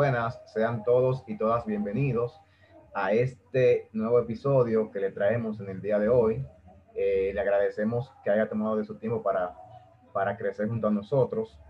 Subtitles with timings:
[0.00, 2.40] Buenas, sean todos y todas bienvenidos
[2.94, 6.42] a este nuevo episodio que le traemos en el día de hoy.
[6.94, 9.54] Eh, le agradecemos que haya tomado de su tiempo para,
[10.14, 11.60] para crecer junto a nosotros.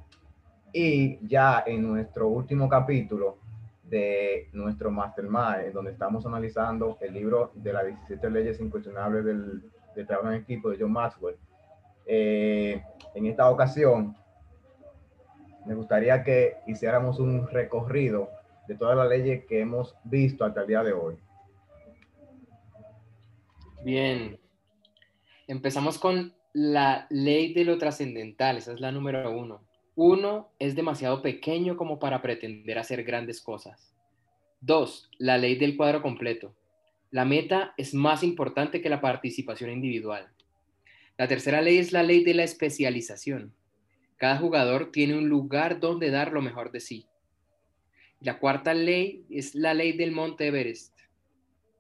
[0.73, 3.39] Y ya en nuestro último capítulo
[3.83, 10.07] de nuestro Mastermind, donde estamos analizando el libro de las 17 leyes incuestionables del, del
[10.07, 11.35] trabajo en equipo de John Maxwell.
[12.07, 12.81] Eh,
[13.13, 14.17] en esta ocasión,
[15.71, 18.29] me gustaría que hiciéramos un recorrido
[18.67, 21.15] de todas las leyes que hemos visto hasta el día de hoy.
[23.85, 24.37] Bien.
[25.47, 29.63] Empezamos con la ley de lo trascendental, esa es la número uno.
[29.95, 33.95] Uno, es demasiado pequeño como para pretender hacer grandes cosas.
[34.61, 36.53] Dos, la ley del cuadro completo.
[37.13, 40.27] La meta es más importante que la participación individual.
[41.17, 43.55] La tercera ley es la ley de la especialización.
[44.21, 47.07] Cada jugador tiene un lugar donde dar lo mejor de sí.
[48.21, 50.95] La cuarta ley es la ley del Monte Everest.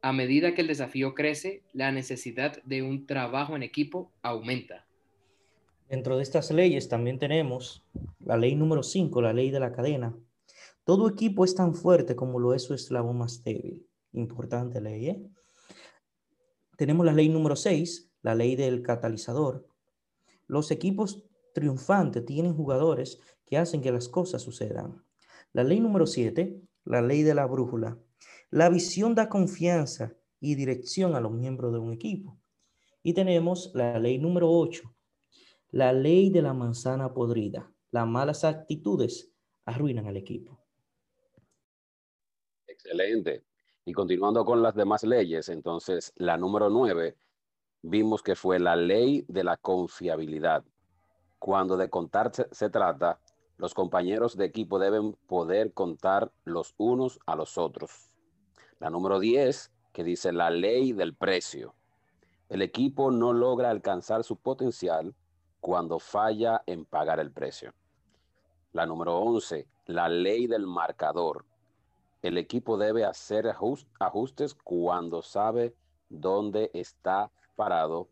[0.01, 4.87] A medida que el desafío crece, la necesidad de un trabajo en equipo aumenta.
[5.91, 7.85] Dentro de estas leyes también tenemos
[8.21, 10.17] la ley número 5, la ley de la cadena.
[10.85, 13.87] Todo equipo es tan fuerte como lo es su eslabón más débil.
[14.15, 15.23] Importante ley, ¿eh?
[16.79, 19.67] Tenemos la ley número 6, la ley del catalizador.
[20.47, 25.05] Los equipos triunfantes tienen jugadores que hacen que las cosas sucedan.
[25.53, 27.99] La ley número 7, la ley de la brújula.
[28.51, 32.39] La visión da confianza y dirección a los miembros de un equipo.
[33.03, 34.83] Y tenemos la ley número 8,
[35.71, 37.73] la ley de la manzana podrida.
[37.91, 39.33] Las malas actitudes
[39.65, 40.61] arruinan al equipo.
[42.67, 43.45] Excelente.
[43.85, 47.17] Y continuando con las demás leyes, entonces la número 9
[47.83, 50.65] vimos que fue la ley de la confiabilidad.
[51.41, 53.19] Cuando de contar se, trata,
[53.57, 58.11] los compañeros de equipo deben poder contar los unos a los otros.
[58.79, 61.75] La número 10, que dice la ley del precio.
[62.51, 65.15] El equipo no logra alcanzar su potencial
[65.61, 67.73] cuando falla en pagar el precio.
[68.73, 71.47] La número 11, la ley del marcador.
[72.21, 73.47] El equipo debe hacer
[73.99, 75.75] ajustes cuando sabe
[76.11, 78.09] dónde está parado.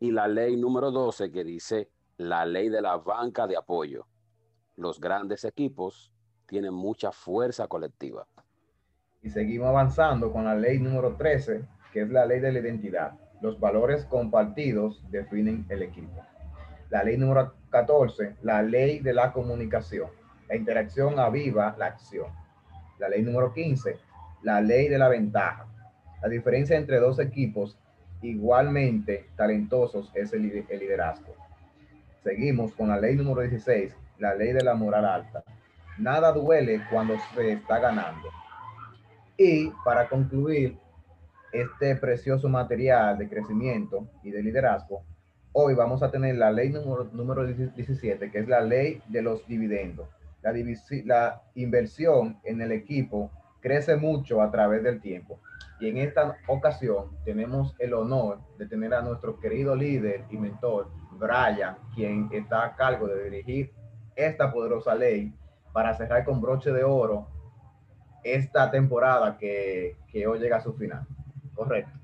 [0.00, 4.06] Y la ley número 12 que dice la ley de la banca de apoyo
[4.76, 6.12] los grandes equipos
[6.46, 8.26] tienen mucha fuerza colectiva.
[9.22, 13.12] Y seguimos avanzando con la ley número 13, que es la ley de la identidad.
[13.40, 16.24] Los valores compartidos definen el equipo.
[16.90, 20.10] La ley número 14, la ley de la comunicación.
[20.48, 22.26] La interacción aviva la acción.
[22.98, 23.96] La ley número 15,
[24.42, 25.66] la ley de la ventaja.
[26.22, 27.78] La diferencia entre dos equipos
[28.20, 31.34] igualmente talentosos es el, liderazgo.
[32.22, 35.42] Seguimos con la ley número 16, la ley de la moral alta.
[35.98, 38.28] Nada duele cuando se está ganando.
[39.36, 40.76] Y para concluir
[41.52, 45.02] este precioso material de crecimiento y de liderazgo,
[45.52, 49.46] hoy vamos a tener la ley número, número 17, que es la ley de los
[49.48, 50.08] dividendos.
[50.42, 50.52] La,
[51.04, 53.30] la inversión en el equipo
[53.60, 55.40] crece mucho a través del tiempo.
[55.82, 60.92] Y en esta ocasión tenemos el honor de tener a nuestro querido líder y mentor,
[61.18, 63.72] Brian, quien está a cargo de dirigir
[64.14, 65.34] esta poderosa ley
[65.72, 67.26] para cerrar con broche de oro
[68.22, 71.04] esta temporada que, hoy llega a su final.
[71.52, 71.98] Correcto.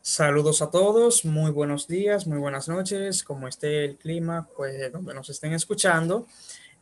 [0.00, 5.12] Saludos a todos, muy buenos días, muy buenas noches, como esté el clima, pues donde
[5.12, 6.28] nos estén escuchando.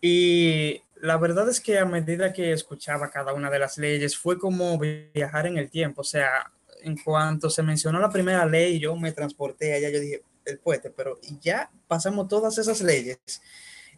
[0.02, 4.38] Y la verdad es que a medida que escuchaba cada una de las leyes, fue
[4.38, 6.00] como viajar en el tiempo.
[6.00, 6.50] O sea,
[6.82, 10.90] en cuanto se mencionó la primera ley, yo me transporté allá, yo dije, el puente,
[10.90, 13.18] pero ya pasamos todas esas leyes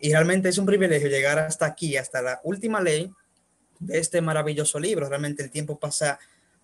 [0.01, 3.11] y realmente es un privilegio llegar hasta aquí, hasta la última ley
[3.79, 5.09] de este maravilloso libro.
[5.09, 6.19] Realmente el tiempo pasa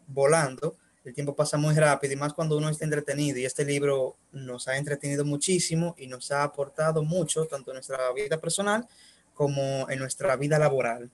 [0.08, 4.16] volando, el tiempo pasa muy rápido y más cuando uno está entretenido y este libro
[4.32, 8.88] nos ha entretenido muchísimo y nos ha aportado mucho, tanto en nuestra vida personal
[9.36, 11.08] como en nuestra vida laboral.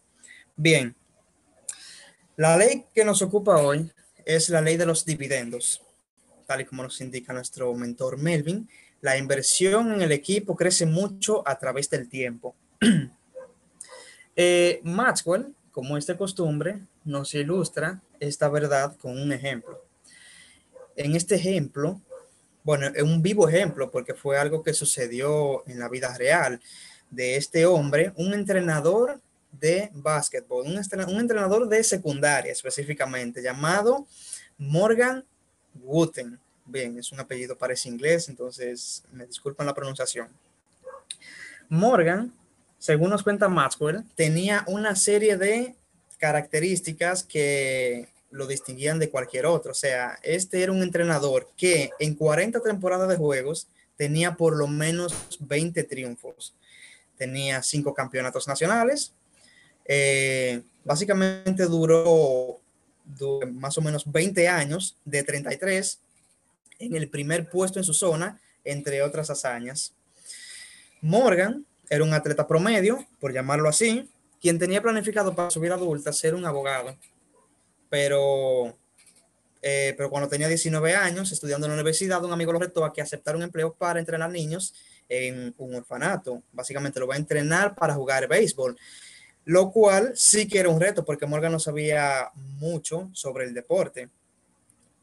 [0.56, 0.96] Bien,
[2.36, 3.92] la ley que nos ocupa hoy
[4.24, 5.82] es la ley de los dividendos
[6.46, 8.68] tal y como nos indica nuestro mentor Melvin,
[9.00, 12.54] la inversión en el equipo crece mucho a través del tiempo.
[14.36, 19.82] eh, Maxwell, como es de costumbre, nos ilustra esta verdad con un ejemplo.
[20.94, 22.00] En este ejemplo,
[22.62, 26.60] bueno, es un vivo ejemplo porque fue algo que sucedió en la vida real
[27.12, 29.20] de este hombre, un entrenador
[29.52, 34.06] de básquetbol, un, entrenador de secundaria específicamente, llamado
[34.56, 35.24] Morgan
[35.82, 36.40] Wooten.
[36.64, 40.28] Bien, es un apellido, parece inglés, entonces me disculpan la pronunciación.
[41.68, 42.32] Morgan,
[42.78, 45.74] según nos cuenta Maxwell, tenía una serie de
[46.18, 49.72] características que lo distinguían de cualquier otro.
[49.72, 54.66] O sea, este era un entrenador que en 40 temporadas de juegos tenía por lo
[54.66, 56.54] menos 20 triunfos.
[57.22, 59.12] Tenía cinco campeonatos nacionales.
[59.84, 62.60] Eh, básicamente duró,
[63.52, 66.00] más o menos 20 años de 33
[66.80, 69.94] en el primer puesto en su zona, entre otras hazañas.
[71.00, 74.10] Morgan era un atleta promedio, por llamarlo así,
[74.40, 76.96] quien tenía planificado para su vida adulta ser un abogado
[77.92, 78.78] pero,
[79.60, 82.92] eh, pero cuando tenía 19 años, estudiando en la universidad, un amigo lo retó a
[82.94, 84.74] que aceptara un empleo para entrenar niños
[85.12, 86.42] en un orfanato.
[86.52, 88.78] Básicamente lo va a entrenar para jugar béisbol,
[89.44, 94.08] lo cual sí que era un reto porque Morgan no sabía mucho sobre el deporte.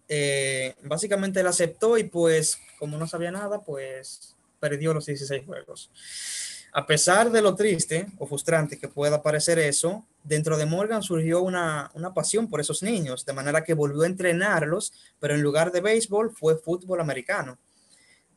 [0.08, 5.92] Eh, básicamente él aceptó y pues como no sabía nada, pues perdió los 16 juegos.
[6.72, 11.42] A pesar de lo triste o frustrante que pueda parecer eso, dentro de Morgan surgió
[11.42, 15.82] una, pasión por esos niños, de manera que volvió a entrenarlos, pero en lugar de
[15.82, 17.58] béisbol fue fútbol americano,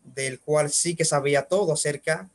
[0.05, 2.29] del cual sí que sabía todo acerca,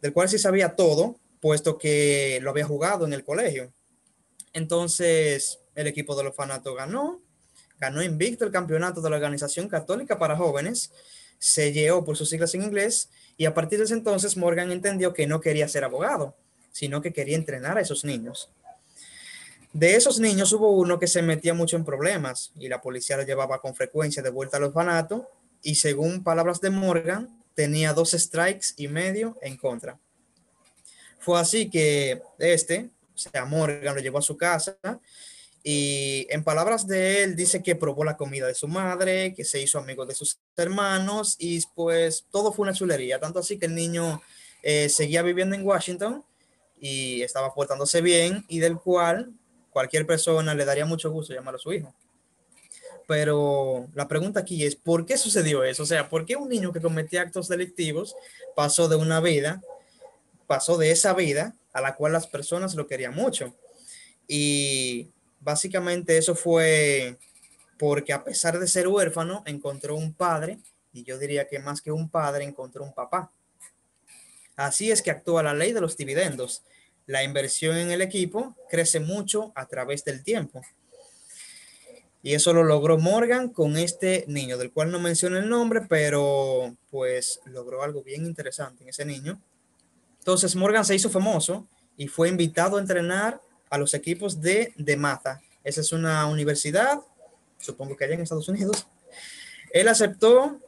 [0.00, 3.72] del cual sí sabía todo, puesto que lo había jugado en el colegio.
[4.52, 7.20] Entonces, el equipo del orfanato ganó,
[7.78, 10.90] ganó invicto el campeonato de la Organización Católica para Jóvenes,
[11.38, 15.12] se llevó por sus siglas en inglés y a partir de ese entonces Morgan entendió
[15.12, 16.34] que no quería ser abogado,
[16.72, 18.50] sino que quería entrenar a esos niños.
[19.72, 23.24] De esos niños hubo uno que se metía mucho en problemas y la policía lo
[23.24, 25.28] llevaba con frecuencia de vuelta al orfanato
[25.66, 29.98] y según palabras de Morgan, tenía dos strikes y medio en contra.
[31.18, 34.78] Fue así que este, o sea, Morgan lo llevó a su casa
[35.64, 39.60] y en palabras de él, dice que probó la comida de su madre, que se
[39.60, 43.18] hizo amigo de sus hermanos y pues todo fue una chulería.
[43.18, 44.22] Tanto así que el niño
[44.62, 46.24] eh, seguía viviendo en Washington
[46.78, 49.32] y estaba portándose bien y del cual
[49.70, 51.92] cualquier persona le daría mucho gusto llamar a su hijo.
[53.06, 55.84] Pero la pregunta aquí es, ¿por qué sucedió eso?
[55.84, 58.16] O sea, ¿por qué un niño que cometía actos delictivos
[58.54, 59.62] pasó de una vida,
[60.46, 63.54] pasó de esa vida a la cual las personas lo querían mucho?
[64.26, 65.10] Y
[65.40, 67.16] básicamente eso fue
[67.78, 70.58] porque a pesar de ser huérfano, encontró un padre,
[70.92, 73.30] y yo diría que más que un padre, encontró un papá.
[74.56, 76.62] Así es que actúa la ley de los dividendos.
[77.04, 80.62] La inversión en el equipo crece mucho a través del tiempo.
[82.26, 86.76] Y eso lo logró Morgan con este niño, del cual no menciono el nombre, pero
[86.90, 89.40] pues logró algo bien interesante en ese niño.
[90.18, 93.40] Entonces Morgan se hizo famoso y fue invitado a entrenar
[93.70, 95.40] a los equipos de, de Maza.
[95.62, 96.98] Esa es una universidad,
[97.60, 98.88] supongo que allá en Estados Unidos.
[99.72, 100.58] Él aceptó,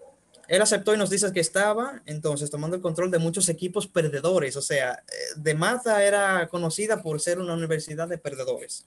[0.46, 4.54] él aceptó y nos dice que estaba entonces tomando el control de muchos equipos perdedores.
[4.56, 8.86] O sea, eh, de Maza era conocida por ser una universidad de perdedores.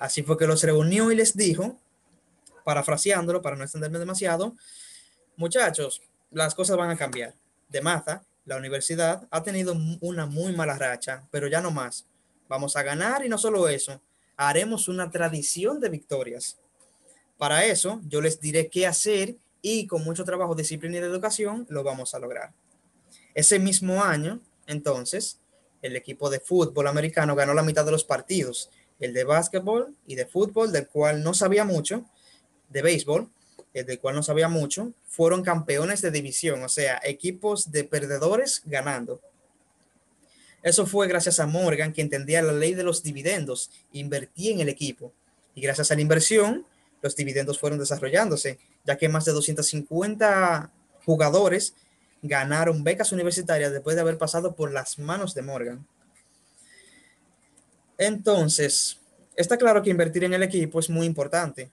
[0.00, 1.78] Así fue que los reunió y les dijo,
[2.64, 4.54] parafraseándolo para no extenderme demasiado,
[5.36, 7.34] muchachos, las cosas van a cambiar.
[7.68, 12.06] De Maza, la universidad ha tenido una muy mala racha, pero ya no más.
[12.48, 14.00] Vamos a ganar y no solo eso,
[14.36, 16.58] haremos una tradición de victorias.
[17.38, 21.82] Para eso, yo les diré qué hacer y con mucho trabajo, disciplina y educación lo
[21.82, 22.52] vamos a lograr.
[23.34, 25.38] Ese mismo año, entonces,
[25.80, 30.14] el equipo de fútbol americano ganó la mitad de los partidos, el de básquetbol y
[30.14, 32.04] de fútbol, del cual no sabía mucho,
[32.72, 33.28] de béisbol,
[33.74, 38.62] el del cual no sabía mucho, fueron campeones de división, o sea, equipos de perdedores
[38.64, 39.20] ganando.
[40.62, 44.68] Eso fue gracias a Morgan, que entendía la ley de los dividendos, invertía en el
[44.68, 45.12] equipo.
[45.54, 46.66] Y gracias a la inversión,
[47.02, 50.70] los dividendos fueron desarrollándose, ya que más de 250
[51.04, 51.74] jugadores
[52.22, 55.86] ganaron becas universitarias después de haber pasado por las manos de Morgan.
[57.98, 58.98] Entonces,
[59.36, 61.70] está claro que invertir en el equipo es muy importante.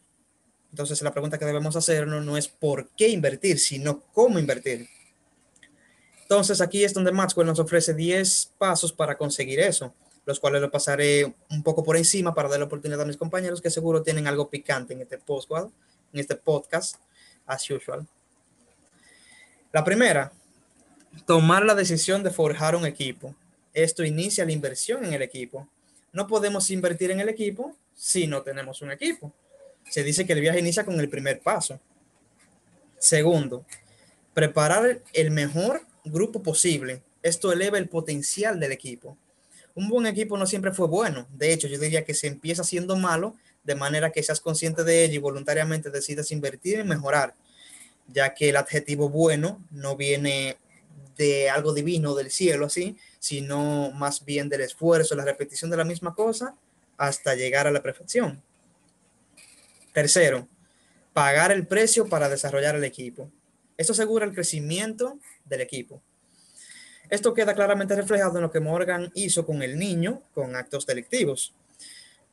[0.71, 4.87] Entonces, la pregunta que debemos hacernos no es por qué invertir, sino cómo invertir.
[6.29, 9.95] Entonces aquí es donde Maxwell nos ofrece 10 pasos para conseguir eso,
[10.27, 13.59] los cuales lo pasaré un poco por encima para dar la oportunidad a mis compañeros
[13.59, 16.97] que seguro tienen algo picante en este en este podcast,
[17.47, 18.07] as usual.
[19.73, 20.31] La primera,
[21.25, 23.33] tomar la decisión de forjar un equipo.
[23.73, 25.67] Esto inicia la inversión en el equipo.
[26.13, 29.33] No podemos invertir en el equipo si no tenemos un equipo.
[29.89, 31.79] Se dice que el viaje inicia con el primer paso.
[32.97, 33.65] Segundo,
[34.33, 37.01] preparar el mejor grupo posible.
[37.21, 39.17] Esto eleva el potencial del equipo.
[39.75, 41.27] Un buen equipo no siempre fue bueno.
[41.31, 45.03] De hecho, yo diría que se empieza siendo malo de manera que seas consciente de
[45.03, 47.35] ello y voluntariamente decidas invertir en mejorar,
[48.07, 50.57] ya que el adjetivo bueno no viene
[51.17, 55.83] de algo divino del cielo así, sino más bien del esfuerzo, la repetición de la
[55.83, 56.55] misma cosa
[56.97, 58.41] hasta llegar a la perfección.
[59.93, 60.47] Tercero,
[61.13, 63.31] pagar el precio para desarrollar el equipo.
[63.77, 66.01] Esto asegura el crecimiento del equipo.
[67.09, 71.55] Esto queda claramente reflejado en lo que Morgan hizo con el niño con actos delictivos.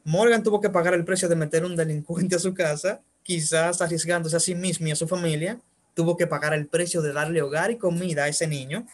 [0.05, 4.37] Morgan tuvo que pagar el precio de meter un delincuente a su casa, quizás arriesgándose
[4.37, 5.59] a sí mismo y a su familia.
[5.95, 8.87] Tuvo que pagar el precio de darle hogar y comida a ese niño.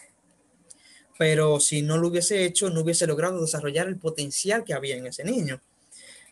[1.17, 5.05] Pero si no lo hubiese hecho, no hubiese logrado desarrollar el potencial que había en
[5.05, 5.61] ese niño.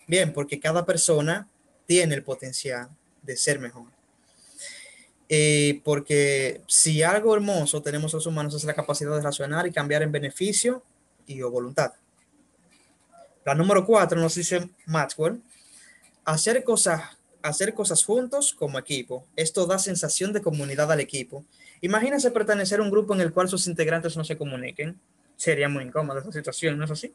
[0.07, 1.49] Bien, porque cada persona
[1.85, 2.89] tiene el potencial
[3.21, 3.85] de ser mejor.
[5.29, 10.03] Eh, porque si algo hermoso tenemos los humanos es la capacidad de razonar y cambiar
[10.03, 10.83] en beneficio
[11.25, 11.93] y o voluntad.
[13.45, 15.41] La número cuatro nos dice Maxwell,
[16.25, 17.01] hacer cosas,
[17.41, 19.25] hacer cosas juntos como equipo.
[19.35, 21.45] Esto da sensación de comunidad al equipo.
[21.79, 24.99] Imagínense pertenecer a un grupo en el cual sus integrantes no se comuniquen.
[25.37, 27.13] Sería muy incómoda esa situación, ¿no es así?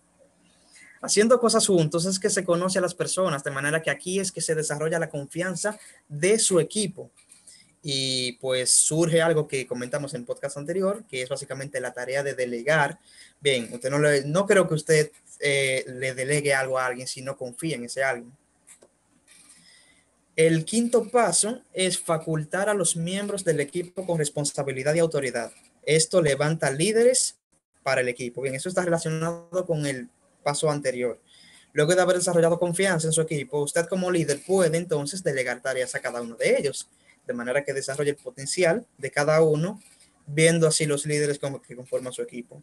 [1.00, 4.32] Haciendo cosas juntos es que se conoce a las personas, de manera que aquí es
[4.32, 7.10] que se desarrolla la confianza de su equipo.
[7.82, 12.22] Y pues surge algo que comentamos en el podcast anterior, que es básicamente la tarea
[12.22, 12.98] de delegar.
[13.40, 17.22] Bien, usted no, le, no creo que usted eh, le delegue algo a alguien si
[17.22, 18.32] no confía en ese alguien.
[20.34, 25.50] El quinto paso es facultar a los miembros del equipo con responsabilidad y autoridad.
[25.84, 27.36] Esto levanta líderes
[27.82, 28.42] para el equipo.
[28.42, 30.10] Bien, eso está relacionado con el
[30.46, 31.20] paso anterior.
[31.72, 35.92] Luego de haber desarrollado confianza en su equipo, usted como líder puede entonces delegar tareas
[35.96, 36.88] a cada uno de ellos
[37.26, 39.82] de manera que desarrolle el potencial de cada uno,
[40.24, 42.62] viendo así los líderes como que conforman su equipo.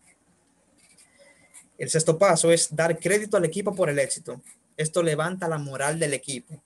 [1.78, 4.42] El sexto paso es dar crédito al equipo por el éxito.
[4.78, 6.64] Esto levanta la moral del equipo.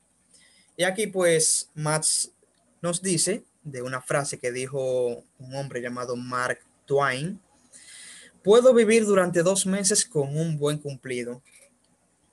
[0.75, 2.31] Y aquí pues Max
[2.83, 7.41] nos dice de una frase que dijo un hombre llamado Mark Twain,
[8.43, 11.41] puedo vivir durante dos meses con un buen cumplido,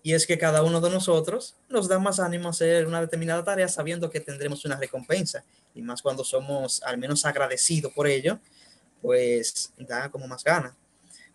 [0.05, 3.69] y es que cada uno de nosotros nos da más ánimo hacer una determinada tarea
[3.69, 5.43] sabiendo que tendremos una recompensa.
[5.75, 8.39] Y más cuando somos al menos agradecidos por ello,
[9.01, 10.75] pues da como más ganas.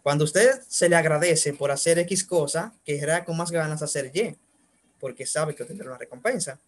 [0.03, 4.37] Cuando usted se le agradece por hacer X cosa, querrá con más ganas hacer Y,
[4.99, 6.59] porque sabe que tendrá una recompensa.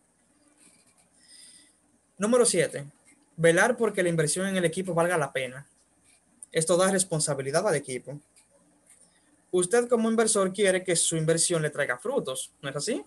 [2.18, 2.84] Número 7.
[3.38, 5.68] Velar porque la inversión en el equipo valga la pena.
[6.52, 8.20] Esto da responsabilidad al equipo
[9.52, 13.04] usted como inversor quiere que su inversión le traiga frutos, ¿no es así?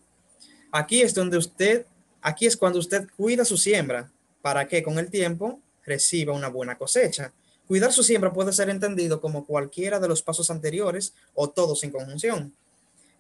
[0.71, 1.87] Aquí es donde usted,
[2.21, 6.77] aquí es cuando usted cuida su siembra para que con el tiempo reciba una buena
[6.77, 7.33] cosecha.
[7.67, 11.91] Cuidar su siembra puede ser entendido como cualquiera de los pasos anteriores o todos en
[11.91, 12.55] conjunción,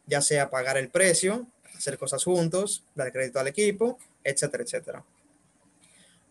[0.06, 5.04] ya sea pagar el precio, hacer cosas juntos, dar crédito al equipo, etcétera, etcétera.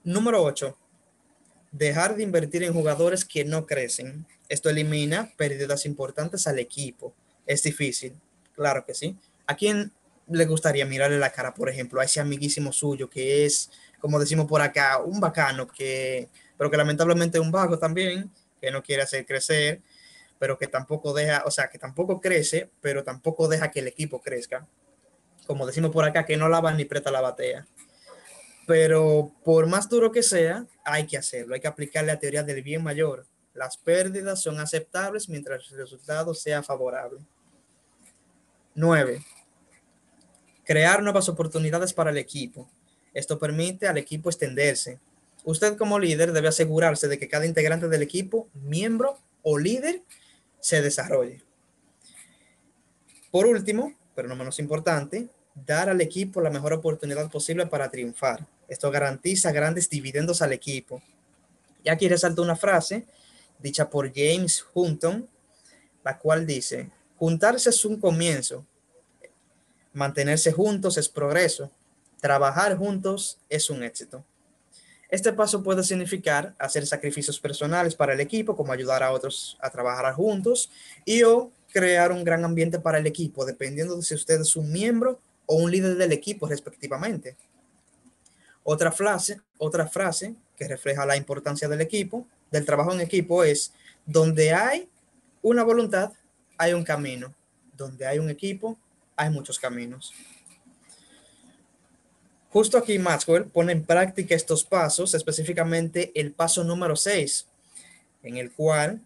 [0.04, 0.78] Número 8.
[1.74, 4.26] Dejar de invertir en jugadores que no crecen.
[4.48, 7.14] Esto elimina pérdidas importantes al equipo.
[7.46, 8.16] Es difícil,
[8.56, 9.18] claro que sí.
[9.48, 9.92] ¿A quién
[10.28, 14.46] le gustaría mirarle la cara, por ejemplo, a ese amiguísimo suyo que es, como decimos
[14.46, 19.02] por acá, un bacano, que, pero que lamentablemente es un vago también, que no quiere
[19.02, 19.82] hacer crecer,
[20.40, 24.22] pero que tampoco deja, o sea, que tampoco crece, pero tampoco deja que el equipo
[24.22, 24.68] crezca.
[25.48, 27.66] Como decimos por acá, que no lava ni presta la batea.
[28.66, 32.62] Pero por más duro que sea, hay que hacerlo, hay que aplicar la teoría del
[32.62, 33.26] bien mayor.
[33.54, 37.20] Las pérdidas son aceptables mientras el resultado sea favorable.
[38.76, 39.24] 9.
[40.66, 42.70] Crear nuevas oportunidades para el equipo.
[43.14, 45.00] Esto permite al equipo extenderse.
[45.44, 50.02] Usted como líder debe asegurarse de que cada integrante del equipo, miembro o líder,
[50.60, 51.44] se desarrolle.
[53.30, 58.46] Por último, pero no menos importante, dar al equipo la mejor oportunidad posible para triunfar.
[58.68, 61.02] Esto garantiza grandes dividendos al equipo.
[61.84, 63.06] Y aquí resalto una frase
[63.60, 65.28] dicha por James Hunton,
[66.04, 68.66] la cual dice, juntarse es un comienzo,
[69.94, 71.72] mantenerse juntos es progreso,
[72.20, 74.24] trabajar juntos es un éxito.
[75.10, 79.70] Este paso puede significar hacer sacrificios personales para el equipo, como ayudar a otros a
[79.70, 80.70] trabajar juntos
[81.06, 84.72] y o crear un gran ambiente para el equipo, dependiendo de si usted es un
[84.72, 87.36] miembro o un líder del equipo respectivamente.
[88.64, 93.74] Otra frase, otra frase que refleja la importancia del equipo, del trabajo en equipo es
[94.06, 94.88] donde hay
[95.42, 96.14] una voluntad,
[96.58, 97.34] hay un camino.
[97.76, 98.78] Donde hay un equipo,
[99.16, 100.14] hay muchos caminos.
[102.50, 107.48] Justo aquí Maxwell pone en práctica estos pasos, específicamente el paso número 6,
[108.22, 109.02] en el cual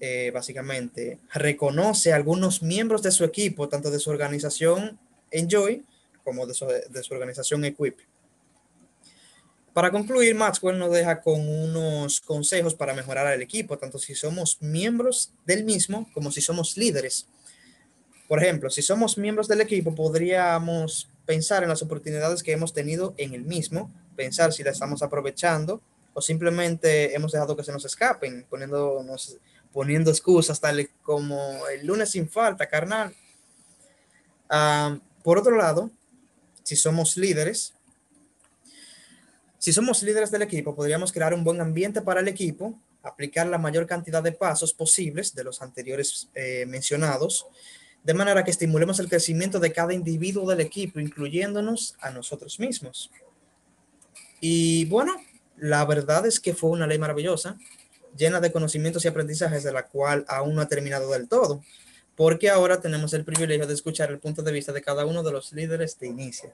[0.00, 4.98] eh, básicamente reconoce a algunos miembros de su equipo, tanto de su organización
[5.30, 5.84] Enjoy
[6.24, 6.64] como de su,
[7.14, 7.98] organización Equip.
[9.72, 14.58] Para concluir, Maxwell nos deja con unos consejos para mejorar al equipo, tanto si somos
[14.60, 17.26] miembros del mismo como si somos líderes.
[18.28, 23.14] Por ejemplo, si somos miembros del equipo, podríamos pensar en las oportunidades que hemos tenido
[23.16, 25.80] en el mismo, pensar si la estamos aprovechando
[26.12, 29.36] o simplemente hemos dejado que se nos escapen, poniéndonos,
[29.72, 33.14] poniendo excusas tal como el lunes sin falta, carnal.
[34.48, 35.90] Ah, por otro lado,
[36.62, 37.74] si somos líderes,
[39.58, 43.58] si somos líderes del equipo, podríamos crear un buen ambiente para el equipo, aplicar la
[43.58, 47.46] mayor cantidad de pasos posibles de los anteriores eh, mencionados,
[48.02, 53.10] de manera que estimulemos el crecimiento de cada individuo del equipo, incluyéndonos a nosotros mismos.
[54.40, 55.16] Y bueno,
[55.58, 57.58] la verdad es que fue una ley maravillosa,
[58.16, 61.62] llena de conocimientos y aprendizajes de la cual aún no ha terminado del todo,
[62.20, 65.32] porque ahora tenemos el privilegio de escuchar el punto de vista de cada uno de
[65.32, 66.52] los líderes de inicio,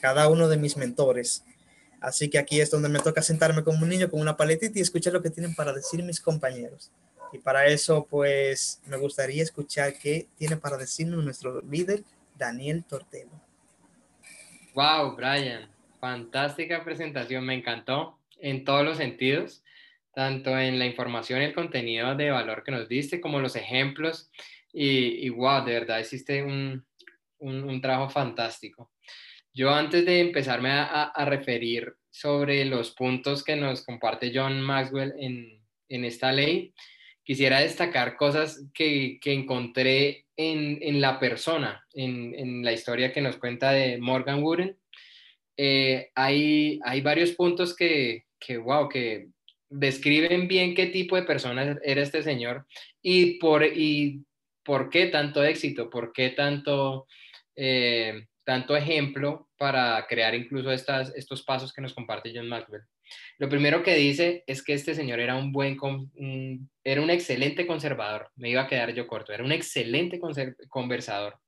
[0.00, 1.42] cada uno de mis mentores,
[2.00, 4.82] Así que aquí es donde me toca sentarme como un niño con una paletita y
[4.82, 6.92] escuchar lo que tienen para decir mis compañeros.
[7.32, 12.04] Y para eso, pues, me gustaría escuchar qué tiene para decirnos nuestro líder,
[12.38, 13.32] Daniel Tortelo.
[14.74, 15.68] Wow, Brian,
[16.00, 19.64] fantástica presentación, me encantó en todos los sentidos,
[20.14, 24.30] tanto en la información y el contenido de valor que nos diste, como los ejemplos.
[24.72, 26.84] Y, wow, de verdad hiciste un,
[27.38, 28.90] un trabajo fantástico.
[29.52, 36.04] Yo antes de empezarme a, referir sobre los puntos que nos comparte John Maxwell en,
[36.04, 36.72] esta ley,
[37.24, 43.98] quisiera destacar cosas que, encontré en, la persona, en, la historia que nos cuenta de
[43.98, 44.76] Morgan Wooden.
[45.56, 49.28] Eh, hay, hay varios puntos que, que, wow, que
[49.68, 52.66] describen bien qué tipo de persona era este señor
[53.02, 54.24] y por, y
[54.70, 57.08] por qué tanto éxito, por qué tanto...
[57.56, 62.82] Eh, tanto ejemplo para crear incluso estas, estos pasos que nos comparte John Maxwell.
[63.38, 65.76] Lo primero que dice es que este señor era un buen,
[66.84, 68.30] era un excelente conservador.
[68.36, 69.32] Me iba a quedar yo corto.
[69.32, 70.20] Era un excelente
[70.68, 71.38] conversador.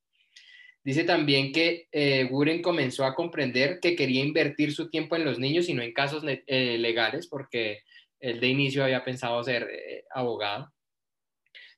[0.84, 2.28] Dice también que eh,
[2.62, 6.24] comenzó a comprender que quería invertir su tiempo en los niños y no en casos
[6.26, 7.82] eh, legales, porque
[8.18, 10.72] él de inicio había pensado ser eh, abogado.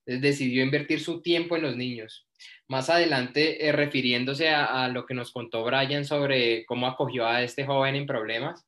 [0.07, 2.27] Entonces decidió invertir su tiempo en los niños.
[2.69, 7.65] Más adelante, eh, refiriéndose a, lo que nos contó Brian sobre cómo acogió a este
[7.65, 8.67] joven en problemas,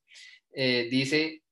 [0.55, 1.42] eh, dice,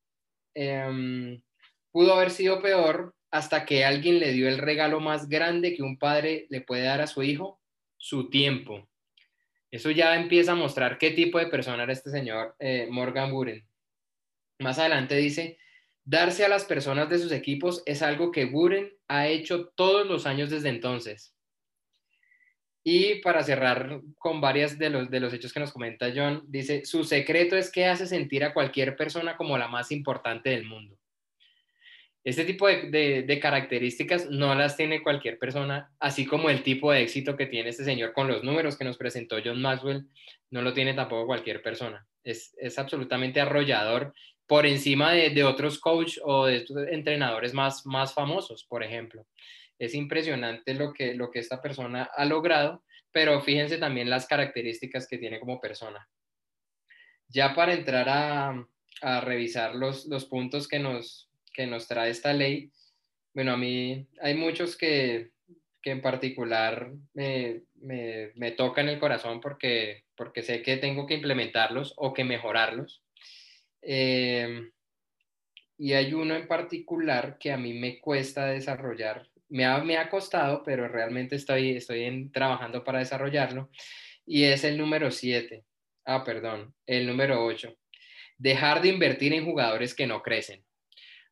[0.54, 1.42] em,
[1.90, 5.98] pudo haber sido peor hasta que alguien le dio el regalo más grande que un
[5.98, 7.60] padre le puede dar a su hijo,
[7.98, 8.88] su tiempo.
[9.70, 13.66] Eso ya empieza a mostrar qué tipo de persona era este señor eh, Morgan Buren.
[14.60, 15.58] Más adelante dice,
[16.04, 20.26] darse a las personas de sus equipos es algo que Buren ha hecho todos los
[20.26, 21.34] años desde entonces.
[22.86, 26.84] Y para cerrar con varias de los, de los hechos que nos comenta John, dice,
[26.84, 30.98] su secreto es que hace sentir a cualquier persona como la más importante del mundo.
[32.22, 37.02] Este tipo de, de, características no las tiene cualquier persona, así como el tipo de
[37.02, 40.06] éxito que tiene este señor con los números que nos presentó John Maxwell,
[40.50, 42.06] no lo tiene tampoco cualquier persona.
[42.22, 44.14] Es, es absolutamente arrollador
[44.46, 49.26] por encima de, de otros coach o de entrenadores más, más famosos, por ejemplo.
[49.78, 55.07] Es impresionante lo que, lo que esta persona ha logrado, pero fíjense también las características
[55.09, 56.09] que tiene como persona.
[57.28, 58.66] Ya para entrar a,
[59.02, 62.70] a revisar los, los puntos que nos, que nos trae esta ley,
[63.35, 65.33] bueno, a mí hay muchos que,
[65.83, 71.14] que en particular me, me, me, tocan el corazón porque, porque sé que tengo que
[71.14, 73.03] implementarlos o que mejorarlos.
[73.86, 74.70] Eh,
[75.76, 80.10] y hay uno en particular que a mí me cuesta desarrollar me ha, me ha
[80.10, 83.70] costado, pero realmente estoy, estoy trabajando para desarrollarlo.
[84.26, 85.64] Y es el número 7.
[86.04, 87.72] Ah, perdón, el número 8.
[88.36, 90.64] Dejar de invertir en jugadores que no crecen.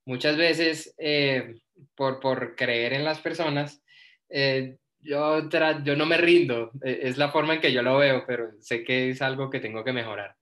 [0.05, 1.57] Muchas veces, eh,
[1.97, 3.83] por, por, creer en las personas,
[4.29, 5.49] eh, yo,
[5.85, 6.71] yo no me rindo.
[6.85, 9.59] E, es la forma en que yo lo veo, pero sé que es algo que
[9.59, 10.37] tengo que mejorar.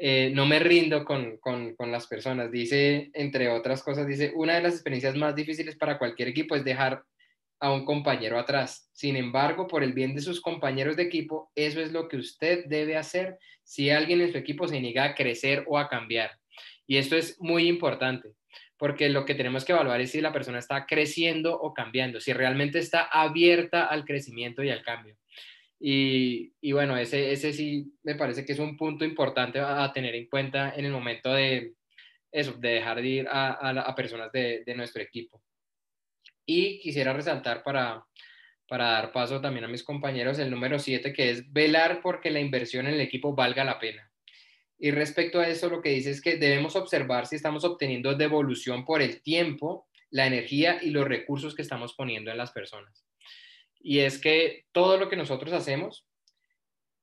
[0.00, 2.52] Eh, no me rindo con, con, con, las personas.
[2.52, 6.64] Dice, entre otras cosas, dice, una de las experiencias más difíciles para cualquier equipo es
[6.64, 7.02] dejar
[7.60, 8.88] a un compañero atrás.
[8.92, 12.66] Sin embargo, por el bien de sus compañeros de equipo, eso es lo que usted
[12.66, 16.30] debe hacer si alguien en su equipo se niega a crecer o a cambiar.
[16.86, 18.30] Y esto es muy importante.
[18.80, 22.32] porque lo que tenemos que evaluar es si la persona está creciendo o cambiando, si
[22.32, 25.16] realmente está abierta al crecimiento y al cambio.
[25.80, 30.28] Y, bueno, ese, ese sí me parece que es un punto importante a, tener en
[30.28, 31.74] cuenta en el momento de
[32.32, 35.42] eso, de dejar de ir a, a, personas de, de, nuestro equipo.
[36.44, 38.04] Y quisiera resaltar para,
[38.66, 42.40] para dar paso también a mis compañeros el número 7, que es velar porque la
[42.40, 44.10] inversión en el equipo valga la pena.
[44.78, 48.84] Y respecto a eso, lo que dice es que debemos observar si estamos obteniendo devolución
[48.84, 53.07] por el tiempo, la energía y los recursos que estamos poniendo en las personas.
[53.80, 56.06] Y es que todo lo que nosotros hacemos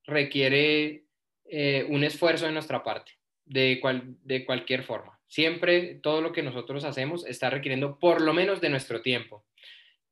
[0.06, 1.06] requiere
[1.46, 3.14] eh, un esfuerzo de nuestra parte,
[3.46, 5.20] de, cual, de cualquier forma.
[5.28, 9.46] Siempre todo lo que nosotros hacemos está requiriendo por lo menos de nuestro tiempo.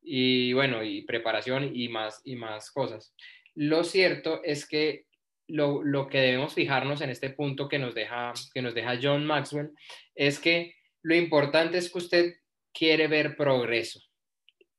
[0.02, 3.15] Y bueno, y preparación y más, y más cosas.
[3.56, 5.06] Lo cierto es que
[5.47, 9.71] lo, que debemos fijarnos en este punto que nos, deja, que nos deja John Maxwell
[10.15, 12.34] es que lo importante es que usted
[12.73, 14.02] quiere ver progreso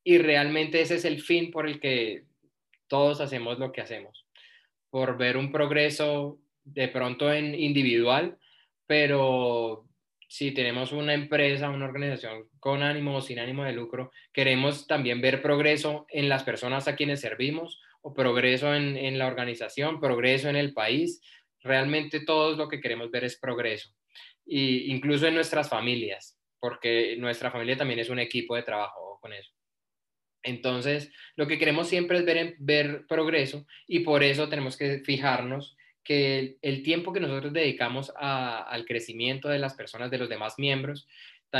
[0.04, 2.24] y realmente ese es el fin por el que
[2.86, 4.26] todos hacemos lo que hacemos,
[4.90, 8.38] por ver un progreso de pronto en individual,
[8.86, 9.86] pero
[10.28, 15.20] si tenemos una empresa, una organización con ánimo o sin ánimo de lucro, queremos también
[15.20, 20.56] ver progreso en las personas a quienes servimos o progreso en, la organización, progreso en
[20.56, 21.22] el país.
[21.60, 23.90] Realmente todos lo que queremos ver es progreso,
[24.44, 29.32] y incluso en nuestras familias, porque nuestra familia también es un equipo de trabajo con
[29.32, 29.52] eso.
[30.44, 36.58] Entonces, lo que queremos siempre es ver, progreso y por eso tenemos que fijarnos que
[36.60, 41.08] el, tiempo que nosotros dedicamos al crecimiento de las personas, de los demás miembros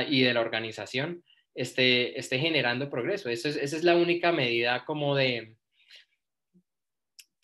[0.09, 3.31] y de la organización, esté, esté generando progreso.
[3.31, 5.57] esa es la única medida como de,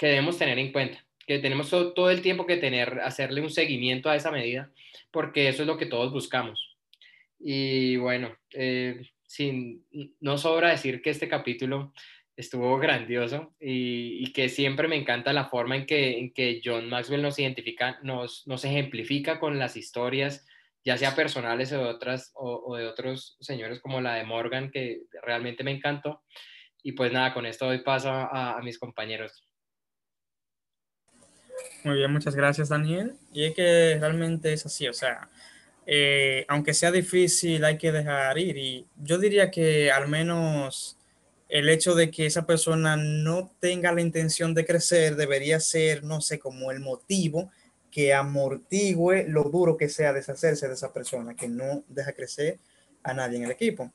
[0.00, 4.09] que debemos tener en cuenta, que tenemos todo, el tiempo que tener, hacerle un seguimiento
[4.09, 4.70] a esa medida,
[5.11, 6.74] porque eso es lo que todos buscamos.
[7.38, 9.87] Y bueno, eh, sin,
[10.19, 11.93] no sobra decir que este capítulo
[12.35, 18.01] estuvo grandioso y, que siempre me encanta la forma en que, John Maxwell nos identifica,
[18.03, 20.49] nos, nos ejemplifica con las historias,
[20.85, 25.03] ya sea personales o de, otras, o, de otros señores como la de Morgan, que
[25.23, 26.25] realmente me encantó.
[26.83, 29.47] Y pues nada, con esto doy paso a mis compañeros.
[31.85, 33.12] Muy bien, muchas gracias Daniel.
[33.33, 35.31] Y es que realmente es así, o sea,
[35.92, 38.57] eh, aunque sea difícil, hay que dejar ir.
[38.57, 40.96] Y yo diría que al menos
[41.48, 46.20] el hecho de que esa persona no tenga la intención de crecer debería ser, no
[46.20, 47.50] sé, como el motivo
[47.90, 52.61] que amortigue lo duro que sea deshacerse de esa persona, que no deja crecer
[53.03, 53.90] a nadie en el equipo.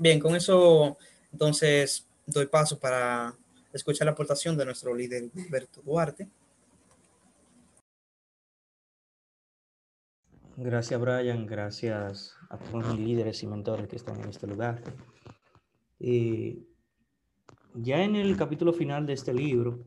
[0.00, 0.98] Bien, con eso
[1.30, 3.32] entonces doy paso para
[3.72, 6.26] escuchar la aportación de nuestro líder Alberto Duarte.
[10.56, 11.46] Gracias, Brian.
[11.46, 14.82] Gracias a todos los líderes y mentores que están en este lugar.
[15.98, 16.58] Eh,
[17.74, 19.82] ya en el capítulo final de este libro,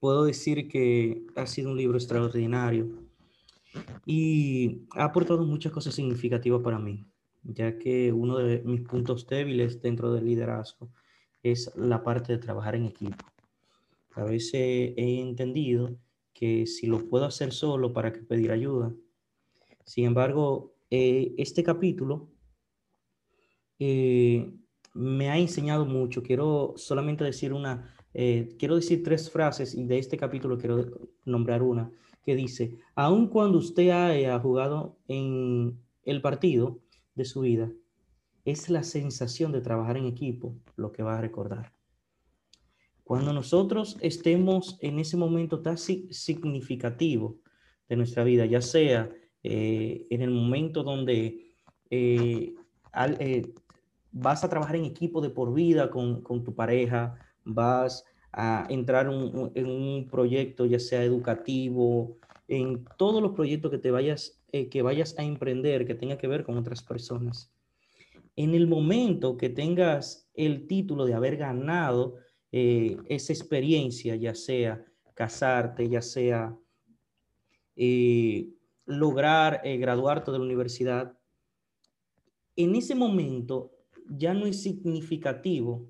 [0.00, 2.90] puedo decir que ha sido un libro extraordinario
[4.04, 7.06] y ha aportado muchas cosas significativas para mí,
[7.42, 10.90] ya que uno de mis puntos débiles dentro del liderazgo
[11.42, 13.24] es la parte de trabajar en equipo.
[14.12, 15.96] A veces he entendido
[16.34, 18.92] que si lo puedo hacer solo, ¿para qué pedir ayuda?
[19.88, 22.28] Sin embargo, eh, este capítulo
[23.78, 24.52] eh,
[24.92, 26.22] me ha enseñado mucho.
[26.22, 31.62] Quiero solamente decir una, eh, quiero decir tres frases y de este capítulo quiero nombrar
[31.62, 31.90] una
[32.22, 36.80] que dice, aun cuando usted haya jugado en el partido
[37.14, 37.72] de su vida,
[38.44, 41.72] es la sensación de trabajar en equipo lo que va a recordar.
[43.04, 47.38] Cuando nosotros estemos en ese momento tan significativo
[47.88, 49.10] de nuestra vida, ya sea
[49.42, 51.52] eh, en el momento donde
[51.90, 52.54] eh,
[53.20, 53.52] eh,
[54.10, 59.66] vas a trabajar en equipo de por vida con, tu pareja, vas a entrar en
[59.66, 65.24] un proyecto, ya sea educativo, en todos los proyectos que te vayas, que vayas a
[65.24, 67.52] emprender, que tenga que ver con otras personas.
[68.36, 72.16] En el momento que tengas el título de haber ganado
[72.50, 76.56] esa experiencia, ya sea casarte, ya sea
[78.88, 81.16] lograr eh, graduarte de la universidad,
[82.56, 83.70] en ese momento
[84.08, 85.86] ya no es significativo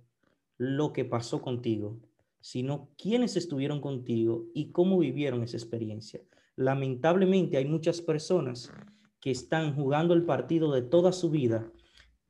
[0.56, 2.00] lo que pasó contigo,
[2.40, 6.20] sino quiénes estuvieron contigo y cómo vivieron esa experiencia.
[6.56, 8.72] Lamentablemente hay muchas personas
[9.20, 11.70] que están jugando el partido de toda su vida,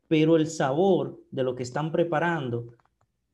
[0.06, 2.74] pero el sabor de lo que están preparando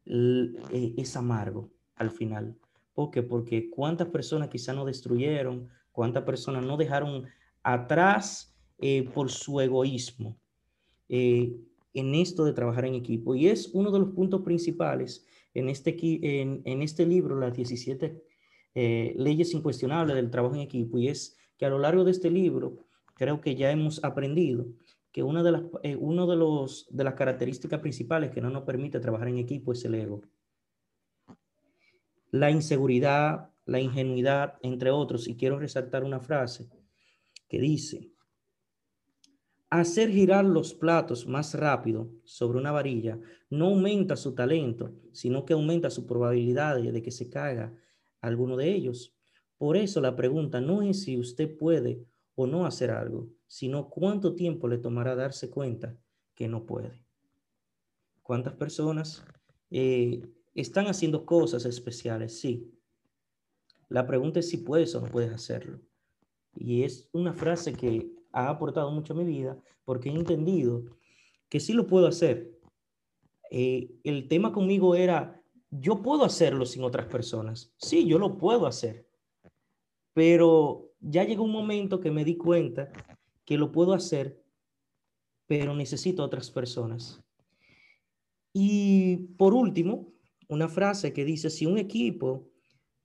[0.07, 2.57] eh, es amargo al final.
[2.94, 3.25] ¿Por qué?
[3.25, 7.24] Porque cuántas personas quizá no destruyeron, cuántas personas no dejaron
[7.62, 10.37] atrás eh, por su egoísmo
[11.09, 11.57] eh,
[11.94, 13.37] en esto de trabajar en equipo.
[13.37, 18.20] Y es uno de los puntos principales en este, en, este libro, las 17
[18.74, 22.28] eh, leyes incuestionables del trabajo en equipo, y es que a lo largo de este
[22.28, 22.76] libro
[23.14, 24.66] creo que ya hemos aprendido
[25.12, 25.62] que una de las,
[26.00, 29.85] uno de, los, de las características principales que no nos permite trabajar en equipo es
[29.85, 30.22] el ego.
[32.33, 36.68] La inseguridad, la ingenuidad, entre otros, y quiero resaltar una frase
[37.48, 38.11] que dice,
[39.70, 43.18] hacer girar los platos más rápido sobre una varilla
[43.50, 47.74] no aumenta su talento, sino que aumenta su probabilidad de que se caiga
[48.20, 49.16] alguno de ellos.
[49.59, 54.35] Por eso la pregunta no es si usted puede o no hacer algo, sino cuánto
[54.35, 55.96] tiempo le tomará darse cuenta
[56.35, 57.05] que no puede.
[58.22, 59.24] ¿Cuántas personas
[59.70, 60.22] eh,
[60.55, 62.40] están haciendo cosas especiales?
[62.40, 62.73] Sí.
[63.88, 65.81] La pregunta es si puedes o no puedes hacerlo.
[66.57, 70.85] Y es una frase que ha aportado mucho a mi vida porque he entendido
[71.49, 72.59] que sí lo puedo hacer.
[73.51, 77.73] Eh, el tema conmigo era, yo puedo hacerlo sin otras personas.
[77.77, 79.07] Sí, yo lo puedo hacer.
[80.12, 82.90] Pero ya llegó un momento que me di cuenta
[83.44, 84.42] que lo puedo hacer,
[85.47, 87.23] pero necesito otras personas.
[88.53, 90.12] Y por último,
[90.49, 92.49] una frase que dice, si un equipo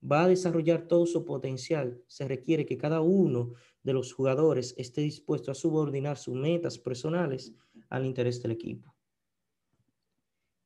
[0.01, 5.01] va a desarrollar todo su potencial, se requiere que cada uno de los jugadores esté
[5.01, 7.53] dispuesto a subordinar sus metas personales
[7.89, 8.93] al interés del equipo.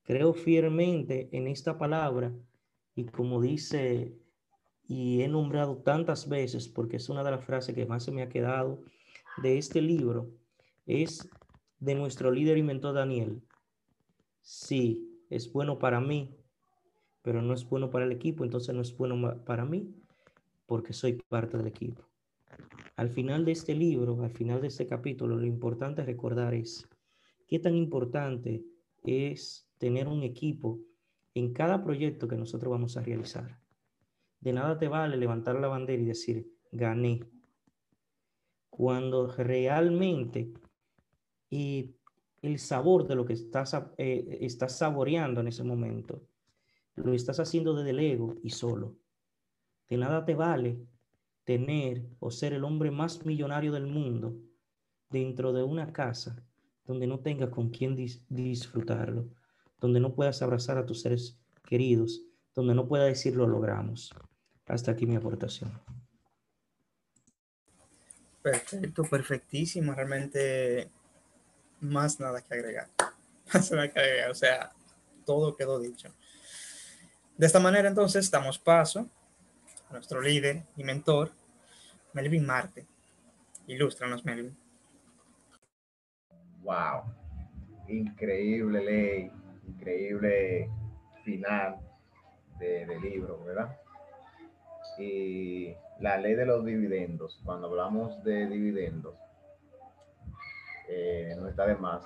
[0.03, 2.33] Creo fielmente en esta palabra
[2.95, 4.13] y como dice
[4.85, 8.21] y he nombrado tantas veces porque es una de las frases que más se me
[8.21, 8.83] ha quedado
[9.41, 10.29] de este libro,
[10.85, 11.29] es
[11.79, 13.41] de nuestro líder y mentor Daniel.
[14.41, 16.35] Sí, es bueno para mí,
[17.23, 19.95] pero no es bueno para el equipo, entonces no es bueno para mí
[20.67, 22.03] porque soy parte del equipo.
[22.95, 26.87] Al final de este libro, al final de este capítulo, lo importante recordar es
[27.47, 28.63] qué tan importante
[29.03, 30.79] es tener un equipo
[31.33, 33.59] en cada proyecto que nosotros vamos a realizar.
[34.39, 37.21] De nada te vale levantar la bandera y decir, gané.
[38.69, 40.51] Cuando realmente
[41.49, 41.95] y
[42.41, 46.21] el sabor de lo que estás, eh, estás saboreando en ese momento
[46.95, 48.95] lo estás haciendo desde el ego y solo.
[49.89, 50.79] De nada te vale
[51.43, 54.35] tener o ser el hombre más millonario del mundo
[55.09, 56.43] dentro de una casa
[56.85, 59.29] donde no tengas con quién disfrutarlo,
[59.79, 62.21] donde no puedas abrazar a tus seres queridos,
[62.53, 64.13] donde no puedas decir lo logramos.
[64.65, 65.71] Hasta aquí mi aportación.
[68.41, 69.93] Perfecto, perfectísimo.
[69.93, 70.89] Realmente
[71.79, 72.87] más nada que agregar.
[73.53, 74.31] Más nada que agregar.
[74.31, 74.71] O sea,
[75.25, 76.09] todo quedó dicho.
[77.37, 79.09] De esta manera, entonces, damos paso
[79.89, 81.31] a nuestro líder y mentor,
[82.13, 82.85] Melvin Marte.
[83.67, 84.55] Ilústranos, Melvin.
[86.61, 87.03] Wow.
[87.87, 89.31] Increíble ley,
[89.67, 90.69] increíble
[91.23, 91.79] final
[92.59, 93.77] de, de libro, ¿verdad?
[94.97, 99.15] Y la ley de los dividendos, cuando hablamos de dividendos,
[100.89, 102.03] eh, no está de más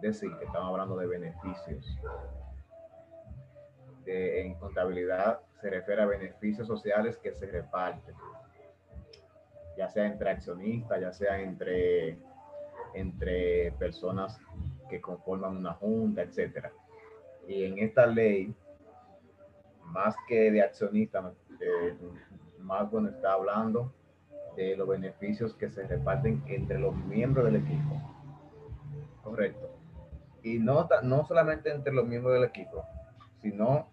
[0.00, 1.98] decir que estamos hablando de beneficios
[4.06, 8.14] en contabilidad se refiere a beneficios sociales que se reparten,
[9.76, 12.18] ya sea entre accionistas, ya sea entre,
[12.94, 14.40] entre personas
[14.90, 16.72] que conforman una junta, etcétera.
[17.46, 18.54] Y en esta ley,
[19.84, 21.96] más que de accionistas, eh,
[22.58, 23.92] más está hablando
[24.56, 28.00] de los beneficios que se reparten entre los miembros del equipo.
[29.22, 29.70] Correcto.
[30.42, 32.84] Y no, no solamente entre los miembros del equipo,
[33.42, 33.88] sino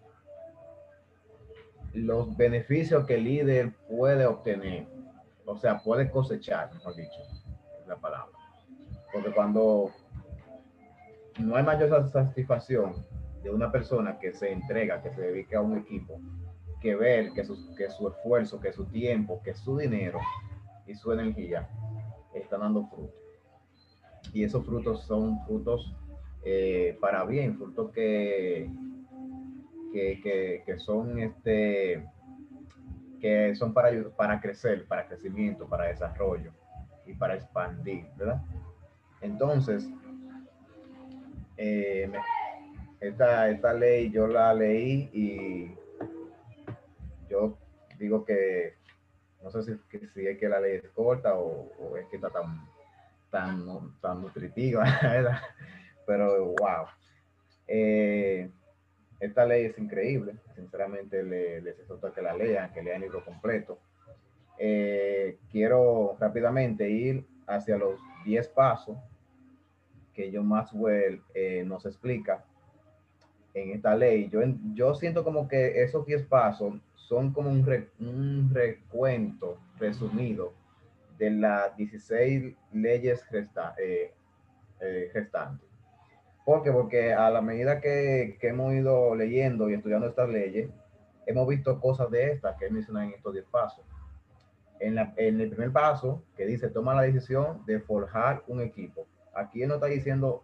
[1.93, 4.87] los beneficios que el líder puede obtener,
[5.45, 7.19] o sea, puede cosechar, mejor dicho,
[7.87, 8.37] la palabra.
[9.11, 9.89] Porque cuando
[11.39, 12.93] no hay mayor satisfacción
[13.43, 16.19] de una persona que se entrega, que se dedica a un equipo,
[16.79, 20.19] que ver que su, que su esfuerzo, que su tiempo, que su dinero
[20.85, 21.67] y su energía
[22.33, 23.13] están dando fruto.
[24.33, 25.95] Y esos frutos son frutos
[26.43, 28.69] eh, para bien, frutos que
[29.91, 32.05] que, que, son este
[33.19, 36.53] que son para para crecer, para crecimiento, para desarrollo
[37.05, 38.41] y para expandir, ¿verdad?
[39.21, 39.89] Entonces,
[41.57, 42.11] eh,
[43.01, 45.75] esta, esta ley yo la leí y
[47.29, 47.57] yo
[47.97, 48.75] digo que
[49.43, 52.29] no sé si, si es que la ley es corta o, o es que está
[52.29, 52.67] tan,
[53.29, 55.41] tan, tan nutritiva, ¿verdad?
[56.05, 56.87] pero wow.
[57.67, 58.49] Eh,
[59.19, 63.79] esta ley es increíble, sinceramente les exhorto que la lean, que lean el libro completo.
[64.57, 68.97] Eh, quiero rápidamente ir hacia los 10 pasos
[70.13, 72.43] que John Maxwell eh, nos explica
[73.53, 74.29] en esta ley.
[74.29, 74.41] Yo,
[74.73, 77.65] yo siento como que esos 10 pasos son como un,
[77.99, 80.53] un recuento resumido
[81.17, 83.23] de las 16 leyes
[83.77, 84.13] eh,
[84.79, 85.68] eh, restantes.
[86.49, 86.71] ¿Por qué?
[86.71, 90.71] Porque a la medida que, que, hemos ido leyendo y estudiando estas leyes,
[91.27, 93.85] hemos visto cosas de estas que mencionan en estos 10 pasos.
[94.79, 99.05] En, la, en, el primer paso, que dice, toma la decisión de forjar un equipo.
[99.35, 100.43] Aquí él no está diciendo,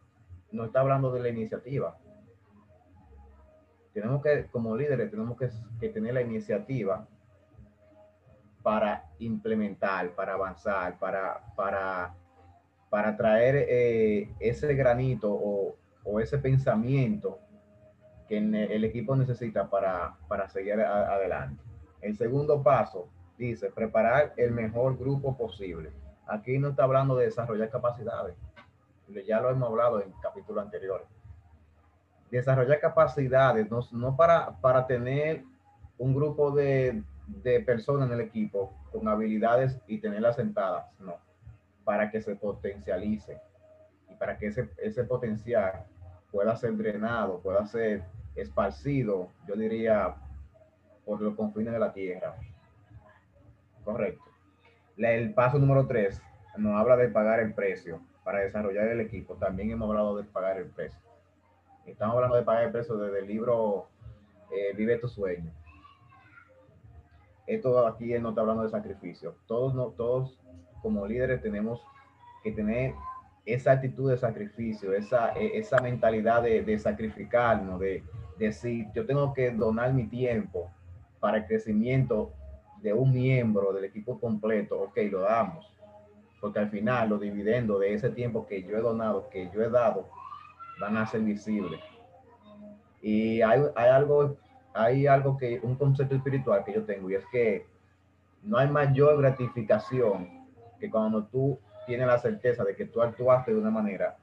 [0.51, 1.97] no está hablando de la iniciativa.
[3.91, 7.07] Tenemos que, como líderes, tenemos que, que tener la iniciativa
[8.61, 12.13] para implementar, para avanzar, para, para,
[12.91, 17.39] para traer eh, ese granito o, o, ese pensamiento
[18.27, 21.61] que el equipo necesita para, para seguir adelante.
[22.01, 25.91] El segundo paso dice preparar el mejor grupo posible.
[26.27, 28.35] Aquí no está hablando de desarrollar capacidades.
[29.27, 31.07] Ya lo hemos hablado en capítulos anteriores.
[32.31, 35.43] Desarrollar capacidades, no, no para, para tener
[35.97, 41.17] un grupo de, de personas en el equipo con habilidades y tenerlas sentadas, no,
[41.83, 43.39] para que se potencialice
[44.09, 45.85] y para que ese, ese potencial
[46.36, 48.04] pueda ser drenado, pueda ser
[48.36, 50.15] esparcido, yo diría,
[51.06, 52.36] por los confines de la tierra.
[53.86, 54.26] Correcto.
[54.98, 56.21] El paso número tres
[56.58, 59.36] nos habla de pagar el precio para desarrollar el equipo.
[59.36, 61.00] También hemos hablado de pagar el precio.
[61.86, 63.88] Estamos hablando de pagar el precio desde el libro
[64.52, 65.54] eh, Vive tu sueño.
[67.48, 69.38] Esto aquí él no está hablando de sacrificio.
[69.48, 70.38] Todos, todos
[70.82, 71.82] como líderes tenemos
[72.43, 72.93] que tener
[73.45, 78.03] esa actitud de sacrificio, esa, e, esa mentalidad de, de sacrificarnos, de,
[78.38, 80.69] decir, yo tengo que donar mi tiempo
[81.21, 82.34] para el crecimiento
[82.81, 85.71] de un miembro del equipo completo, ok, lo damos.
[86.41, 89.69] Porque al final los dividendos de ese tiempo que yo he donado, que yo he
[89.69, 90.10] dado,
[90.81, 91.79] van a ser visibles.
[93.01, 94.36] Y hay, hay algo,
[94.73, 97.65] hay algo que, un concepto espiritual que yo tengo, y es que
[98.43, 100.45] no hay mayor gratificación
[100.79, 104.17] que cuando tú tienes la certeza de que tú actuaste de una manera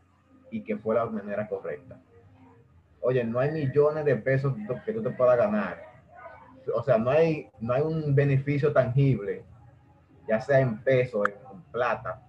[0.51, 1.99] y que fue la manera correcta.
[3.01, 5.93] Oye, no hay millones de pesos que tú te puedas ganar
[6.75, 9.45] o sea, no hay, no hay un beneficio tangible,
[10.29, 11.33] ya sea en peso, en,
[11.71, 12.23] plata,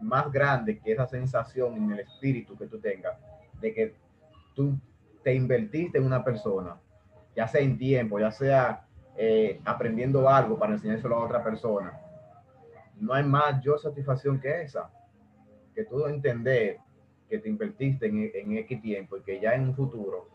[0.00, 3.18] más grande que esa sensación en el espíritu que tú tengas
[3.60, 3.94] de que
[4.54, 4.78] tú
[5.22, 6.76] te invertiste en una persona,
[7.36, 11.92] ya sea en tiempo, ya sea eh, aprendiendo algo para enseñárselo a otra persona.
[13.00, 14.90] No hay mayor satisfacción que esa,
[15.74, 16.78] que tú entender
[17.28, 20.28] que te invertiste en, en X tiempo y que ya en un futuro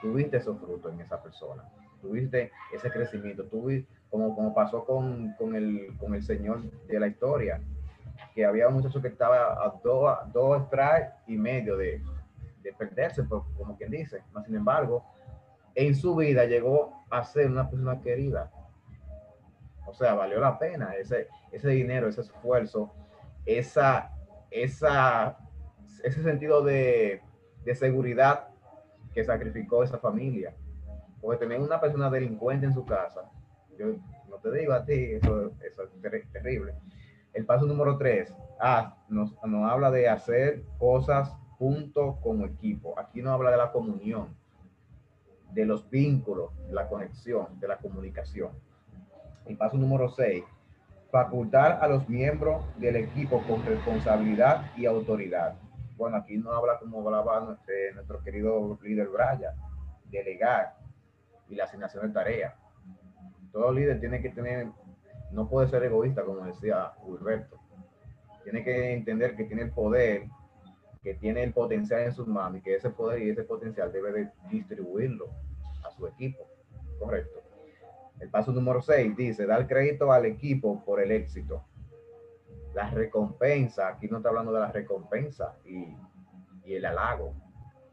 [0.00, 1.64] tuviste esos frutos en esa persona
[2.02, 7.06] tuviste ese crecimiento, tuviste, como, como pasó con, con, el, con el señor de la
[7.06, 7.60] historia,
[8.34, 12.02] que había un muchacho que estaba a dos, dos strikes y medio de,
[12.62, 15.04] de perderse, como quien dice, más sin embargo,
[15.74, 18.50] en su vida llegó a ser una persona querida.
[19.86, 22.92] O sea, valió la pena ese, ese dinero, ese esfuerzo,
[23.44, 24.12] esa,
[24.50, 25.38] esa,
[26.02, 27.20] ese sentido de,
[27.64, 28.48] de seguridad
[29.12, 30.54] que sacrificó esa familia.
[31.20, 33.30] Porque tener una persona delincuente en su casa,
[33.78, 33.94] yo
[34.28, 36.74] no te digo a ti, eso, eso es terrible.
[37.32, 42.98] El paso número tres, ah, nos, nos habla de hacer cosas junto como equipo.
[42.98, 44.36] Aquí no habla de la comunión,
[45.52, 48.50] de los vínculos, de la conexión, de la comunicación.
[49.46, 50.44] El paso número seis,
[51.10, 55.54] facultar a los miembros del equipo con responsabilidad y autoridad.
[55.96, 59.54] Bueno, aquí no habla como hablaba nuestro, querido líder Brian,
[60.10, 60.74] delegar,
[61.48, 62.56] y la asignación de tarea.
[63.52, 64.68] Todo líder tiene que tener,
[65.32, 67.58] no puede ser egoísta, como decía Gilberto.
[68.42, 70.24] Tiene que entender que tiene el poder,
[71.02, 74.12] que tiene el potencial en sus manos y que ese poder y ese potencial debe
[74.12, 75.26] de distribuirlo
[75.84, 76.46] a su equipo.
[76.98, 77.41] Correcto.
[78.22, 81.64] El paso número 6 dice, dar crédito al equipo por el éxito.
[82.72, 85.96] La recompensa, aquí no está hablando de la recompensa y,
[86.64, 87.34] y el halago.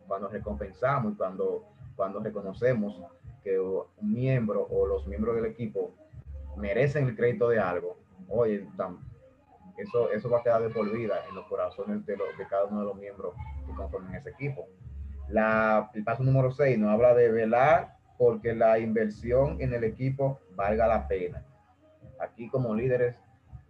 [0.08, 2.95] Cuando recompensamos y cuando, cuando reconocemos
[3.43, 5.95] que un miembro o los miembros del equipo
[6.58, 7.97] merecen el crédito de algo,
[8.28, 8.68] oye,
[9.78, 12.82] eso, eso va a quedar de por vida en los corazones de, de cada uno
[12.82, 13.34] de los miembros
[13.66, 14.68] que conforman ese equipo.
[15.28, 20.39] La, el paso número 6 nos habla de velar porque la inversión en el equipo
[20.55, 21.43] valga la pena.
[22.20, 23.15] Aquí como líderes,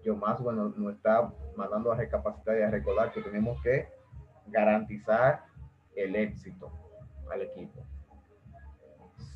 [0.03, 3.87] yo más bueno nos está mandando a recapacitar y a recordar que tenemos que
[4.47, 5.45] garantizar
[5.95, 6.69] el éxito
[7.31, 7.85] al equipo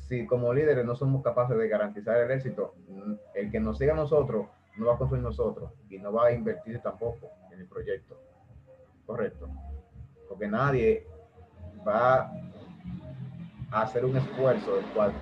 [0.08, 2.74] si como líderes no somos capaces de garantizar el éxito,
[3.34, 4.46] el que nos siga a nosotros
[4.76, 8.20] no va a construir nosotros y no va a invertir tampoco en el proyecto.
[9.06, 9.48] Correcto.
[10.28, 11.06] Porque nadie
[11.86, 12.32] va
[13.82, 15.12] hacer un esfuerzo del cual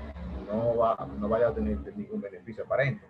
[0.47, 3.05] no, va, no vaya a tener ningún beneficio aparente.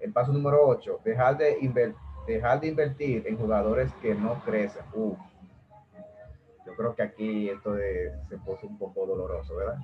[0.00, 1.94] El paso número 8, dejar de,
[2.26, 4.82] dejar de invertir en jugadores que no crecen.
[4.94, 9.78] Yo creo que aquí esto se puso un poco doloroso, ¿verdad?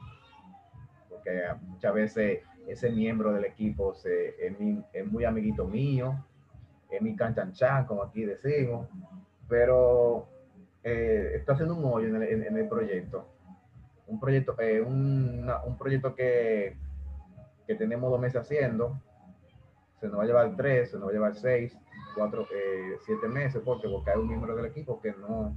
[1.09, 4.57] Porque muchas veces ese miembro del equipo se, es,
[4.93, 6.25] es muy amiguito mío,
[6.91, 8.89] es mi canchanchan, como aquí decimos,
[9.49, 10.29] pero
[10.85, 13.27] eh, está haciendo un hoyo en el, proyecto.
[14.13, 16.77] Un proyecto, eh, un, un proyecto que,
[17.67, 19.01] que tenemos dos meses haciendo,
[19.99, 21.75] se nos va a llevar tres, se nos va a llevar seis,
[22.15, 25.57] cuatro, eh, siete meses, porque, porque hay un miembro del equipo que no,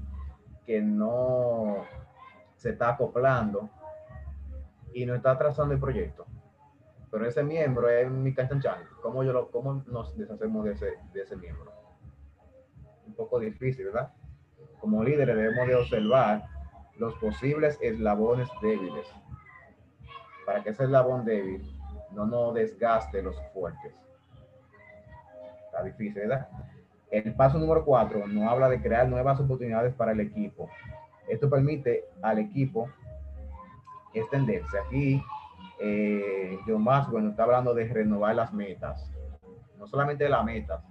[0.65, 1.83] que no
[2.55, 3.69] se está acoplando
[4.93, 6.25] y no está trazando el proyecto.
[7.11, 8.83] Pero ese miembro es mi canchanchan.
[9.01, 11.73] ¿Cómo, yo ¿Cómo nos deshacemos de ese, de ese miembro?
[13.05, 14.13] Un poco difícil, ¿verdad?
[14.79, 16.55] Como líderes debemos de observar
[16.97, 19.05] los posibles eslabones débiles
[20.45, 21.61] para que ese eslabón débil
[22.11, 23.93] no nos desgaste los fuertes
[25.83, 26.47] difícil, ¿verdad?
[27.11, 30.69] El paso número cuatro nos habla de crear nuevas oportunidades para el equipo.
[31.27, 32.89] Esto permite al equipo
[34.13, 34.79] extenderse.
[34.79, 35.23] Aquí,
[35.79, 39.09] eh, John bueno, está hablando de renovar las metas.
[39.77, 40.83] No solamente las metas,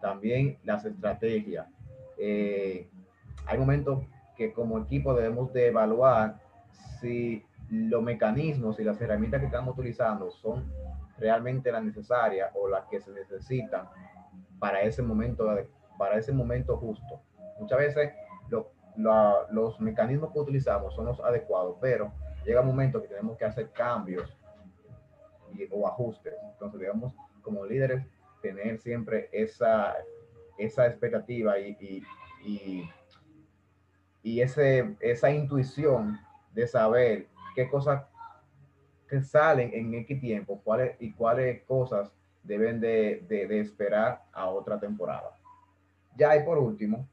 [0.00, 1.66] también las estrategias.
[2.18, 2.88] Eh,
[3.46, 4.04] hay momentos
[4.36, 6.40] que como equipo debemos de evaluar
[7.00, 10.70] si los mecanismos y las herramientas que estamos utilizando son
[11.18, 13.88] realmente las necesarias o las que se necesitan
[14.58, 15.46] para ese momento,
[15.98, 17.20] para ese momento justo.
[17.58, 18.12] Muchas veces
[18.96, 22.12] los mecanismos que utilizamos son los adecuados, pero
[22.44, 24.36] llega un momento que tenemos que hacer cambios
[25.70, 26.34] o ajustes.
[26.52, 28.04] Entonces debemos como líderes
[28.42, 29.94] tener siempre esa,
[30.58, 32.02] esa expectativa y, y,
[32.44, 32.90] y,
[34.22, 36.18] ese, esa intuición
[36.52, 38.04] de saber qué cosas
[39.08, 42.10] que salen en X tiempo cuáles y cuáles cosas
[42.42, 45.36] deben de, de, esperar a otra temporada.
[46.16, 47.08] Ya y por último,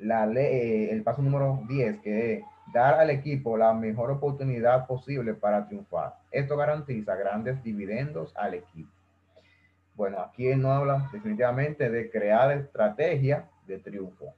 [0.00, 4.86] la ley, eh, el paso número 10, que es dar al equipo la mejor oportunidad
[4.86, 6.16] posible para triunfar.
[6.30, 8.90] Esto garantiza grandes dividendos al equipo.
[9.94, 14.34] Bueno, aquí no habla definitivamente de crear estrategia de triunfo,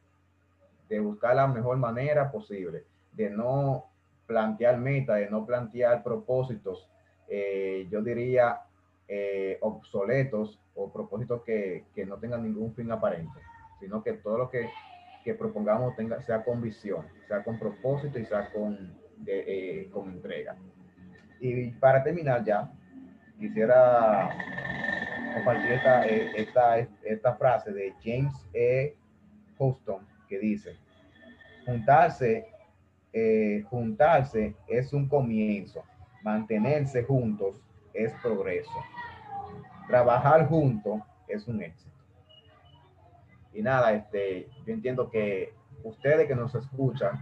[0.93, 3.87] de buscar la mejor manera posible, de no
[4.27, 6.87] plantear metas, de no plantear propósitos,
[7.29, 8.61] eh, yo diría
[9.09, 13.41] eh, obsoletos o propósitos que, que, no tengan ningún fin aparente,
[13.81, 14.69] sino que todo lo que,
[15.25, 18.95] que propongamos tenga, sea con visión, sea con propósito y sea con,
[19.27, 20.57] eh, con entrega.
[21.41, 22.71] Y para terminar ya,
[23.41, 24.29] quisiera
[25.37, 28.95] compartir esta, eh, esta, esta frase de James E.
[29.59, 30.77] Houston dice,
[31.67, 32.47] juntarse,
[33.69, 35.83] juntarse es un comienzo,
[36.23, 37.61] mantenerse juntos
[37.93, 38.71] es progreso
[39.93, 41.91] trabajar juntos es un éxito.
[43.53, 45.55] Y nada, este, yo entiendo que
[45.85, 47.19] ustedes que nos escuchan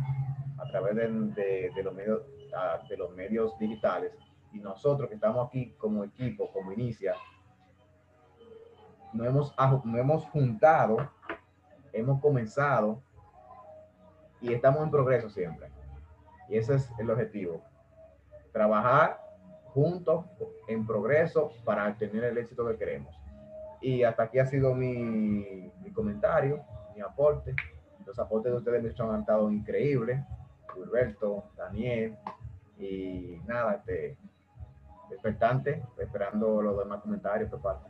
[0.57, 2.23] a través de, los, medios,
[2.57, 4.13] ah, de los medios digitales
[4.53, 7.15] y nosotros que estamos aquí como equipo, como inicia,
[9.13, 9.55] nos hemos,
[9.85, 11.11] nos hemos juntado,
[11.93, 13.03] hemos comenzado
[14.41, 15.69] y estamos en progreso siempre.
[16.49, 17.63] Y ese es el objetivo.
[18.53, 19.21] Trabajar
[19.67, 20.25] juntos
[20.67, 23.15] en progreso para tener el éxito que queremos.
[23.81, 26.63] Y hasta aquí ha sido mi, mi comentario,
[26.95, 27.55] mi aporte.
[28.05, 30.21] Los aportes de ustedes me han estado increíbles.
[30.75, 32.17] Gilberto, Daniel
[32.79, 34.17] y nada, este,
[35.11, 37.89] expectante, esperando los demás comentarios por parte.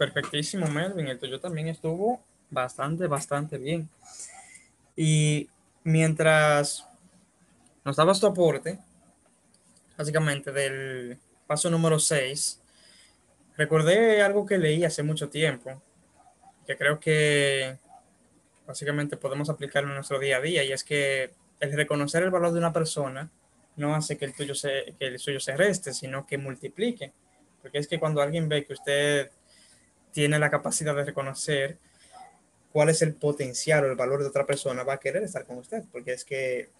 [0.00, 1.08] Perfectísimo, Melvin.
[1.08, 3.86] El tuyo también estuvo bastante, bastante bien.
[4.96, 5.46] Y
[5.84, 6.86] mientras
[7.84, 8.78] nos dabas tu aporte,
[9.98, 12.62] básicamente del paso número 6.
[13.58, 15.82] Recordé algo que leí hace mucho tiempo,
[16.66, 17.76] que creo que
[18.66, 22.52] básicamente podemos aplicarlo en nuestro día a día, y es que el reconocer el valor
[22.52, 23.28] de una persona
[23.76, 27.12] no hace que el, tuyo se, que el suyo se reste, sino que multiplique.
[27.60, 29.30] Porque es que cuando alguien ve que usted
[30.12, 31.78] tiene la capacidad de reconocer
[32.72, 35.58] cuál es el potencial o el valor de otra persona, va a querer estar con
[35.58, 36.70] usted, porque es que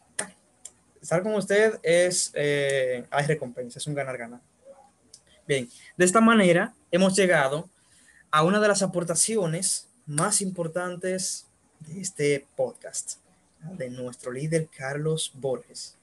[1.00, 4.40] estar con usted es, eh, hay recompensa, es un ganar-ganar.
[5.46, 7.68] Bien, de esta manera hemos llegado
[8.30, 11.46] a una de las aportaciones más importantes
[11.80, 13.18] de este podcast,
[13.60, 15.96] de nuestro líder Carlos Borges.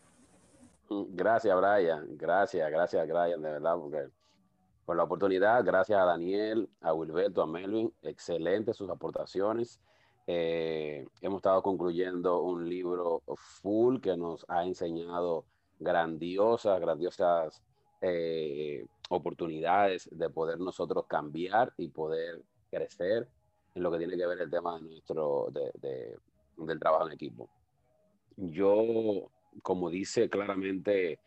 [0.89, 2.17] Gracias, Brian.
[2.17, 4.07] Gracias, gracias, Brian, de verdad, porque
[4.88, 5.65] por la oportunidad.
[5.65, 7.93] Gracias a Daniel, a Wilberto, a Melvin.
[8.03, 9.81] Excelentes sus aportaciones.
[10.25, 15.43] Eh, hemos estado concluyendo un libro full que nos ha enseñado
[15.77, 17.61] grandiosas, grandiosas
[17.99, 23.27] eh, oportunidades de poder nosotros cambiar y poder crecer
[23.75, 26.17] en lo que tiene que ver el tema de nuestro, de,
[26.55, 27.49] del trabajo en equipo.
[28.38, 29.29] Yo,
[29.61, 31.19] como dice claramente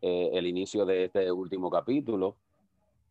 [0.00, 2.38] eh, el inicio de este último capítulo,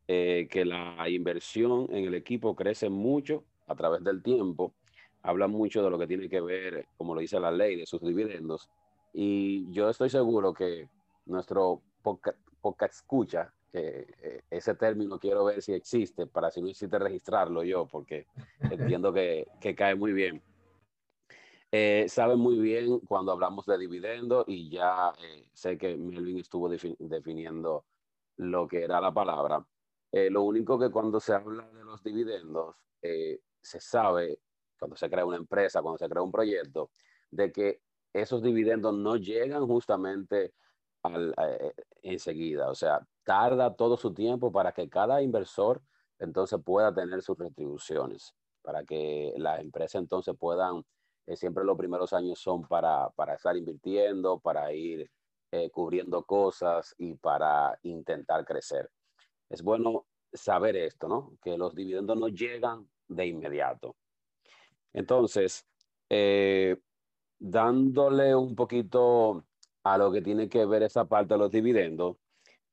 [0.08, 4.74] eh, que la inversión en el equipo crece mucho a través del tiempo.
[5.24, 8.02] Habla mucho de lo que tiene que ver, como lo dice la ley, de sus
[8.02, 8.70] dividendos.
[9.14, 10.90] Y yo estoy seguro que
[11.26, 16.98] nuestro podcast, escucha, que eh, ese término quiero ver si existe, para si no existe
[16.98, 18.26] registrarlo yo, porque
[18.72, 20.42] entiendo que, que cae muy bien.
[21.74, 26.68] Eh, sabe muy bien cuando hablamos de dividendo y ya eh, sé que Melvin estuvo
[26.68, 27.86] definiendo
[28.36, 29.66] lo que era la palabra.
[30.12, 34.40] Eh, lo único que cuando se habla de los dividendos, se sabe,
[34.78, 36.92] cuando se crea una empresa, cuando se crea un proyecto,
[37.30, 37.82] de que
[38.14, 40.54] esos dividendos no llegan justamente
[41.04, 41.34] al,
[42.04, 42.70] enseguida.
[42.70, 45.82] O sea, tarda todo su tiempo para que cada inversor
[46.20, 50.84] entonces pueda tener sus retribuciones, para que las empresas entonces puedan
[51.28, 55.10] eh, siempre los primeros años son para, para estar invirtiendo, para ir
[55.52, 58.90] eh, cubriendo cosas y para intentar crecer.
[59.52, 61.38] Es bueno saber esto, ¿no?
[61.44, 63.96] Que los dividendos no llegan de inmediato.
[64.94, 65.68] Entonces,
[66.10, 66.78] eh,
[67.38, 69.46] dándole un poquito
[69.84, 72.18] a lo que tiene que ver esa parte de los dividendos,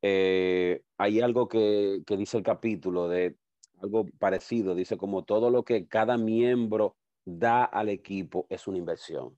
[0.00, 3.36] hay algo que, que dice el capítulo de
[3.82, 9.36] algo parecido, dice como todo lo que cada miembro da al equipo es una inversión.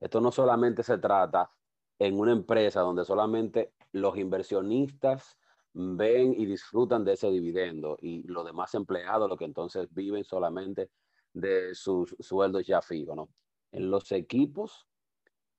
[0.00, 1.50] Esto no solamente se trata
[1.98, 5.38] en una empresa donde solamente los inversionistas
[5.74, 10.90] ven y disfrutan de ese dividendo y los demás empleados, lo que entonces viven solamente
[11.32, 13.28] de sus sueldos ya fijos, ¿no?
[13.72, 14.86] En los equipos,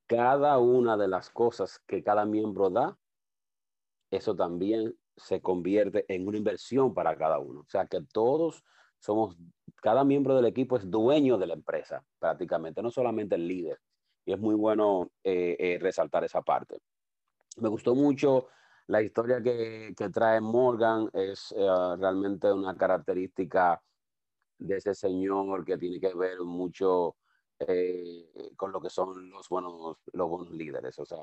[0.08, 2.98] cada una de las cosas que cada miembro da,
[4.10, 7.62] eso también se convierte en una inversión para cada uno.
[7.62, 8.64] O sea que todos
[9.00, 9.36] somos,
[9.82, 13.80] cada miembro del equipo es dueño de la empresa, prácticamente, no solamente el líder.
[14.26, 16.80] Y es muy bueno eh, eh, resaltar esa parte.
[17.58, 18.48] Me gustó mucho
[18.88, 23.82] la historia que, que trae Morgan, es eh, realmente una característica
[24.58, 27.18] de ese señor que tiene que ver mucho
[28.58, 31.20] con lo que son los buenos, los buenos líderes, o sea,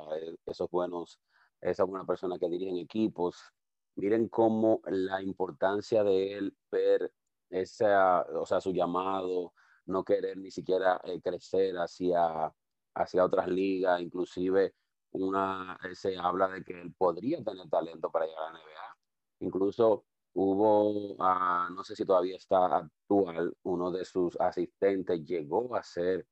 [0.46, 1.20] esos buenos,
[1.60, 3.52] esas buenas personas que dirigen equipos.
[3.96, 7.12] Miren cómo la importancia de él ver
[7.50, 9.52] esa, o sea, su llamado,
[9.86, 12.52] no querer ni siquiera eh, crecer hacia,
[12.94, 14.74] hacia otras ligas, inclusive
[15.12, 18.96] una, se habla de que él podría tener talento para llegar a la NBA.
[19.40, 20.04] Incluso
[20.34, 26.26] hubo, ah, no sé si todavía está actual, uno de sus asistentes llegó a ser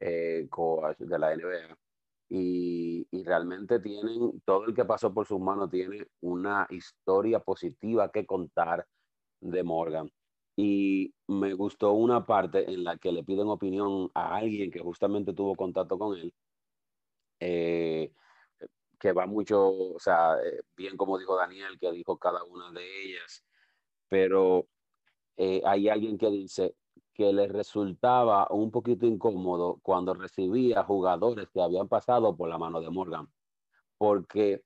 [0.00, 1.76] eh, coach de la NBA.
[2.30, 8.10] Y, y, realmente tienen, todo el que pasó por sus manos tiene una historia positiva
[8.10, 8.86] que contar
[9.40, 10.10] de Morgan.
[10.56, 15.32] Y me gustó una parte en la que le piden opinión a alguien que justamente
[15.34, 16.32] tuvo contacto con él,
[17.46, 18.10] eh,
[18.98, 23.02] que va mucho, o sea, eh, bien como dijo Daniel, que dijo cada una de
[23.02, 23.44] ellas,
[24.08, 24.66] pero
[25.36, 26.74] eh, hay alguien que dice
[27.12, 32.80] que le resultaba un poquito incómodo cuando recibía jugadores que habían pasado por la mano
[32.80, 33.28] de Morgan,
[33.98, 34.64] porque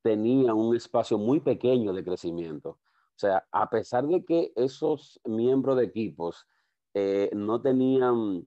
[0.00, 2.70] tenía un espacio muy pequeño de crecimiento.
[2.70, 6.46] O sea, a pesar de que esos miembros de equipos
[7.32, 8.46] no tenían,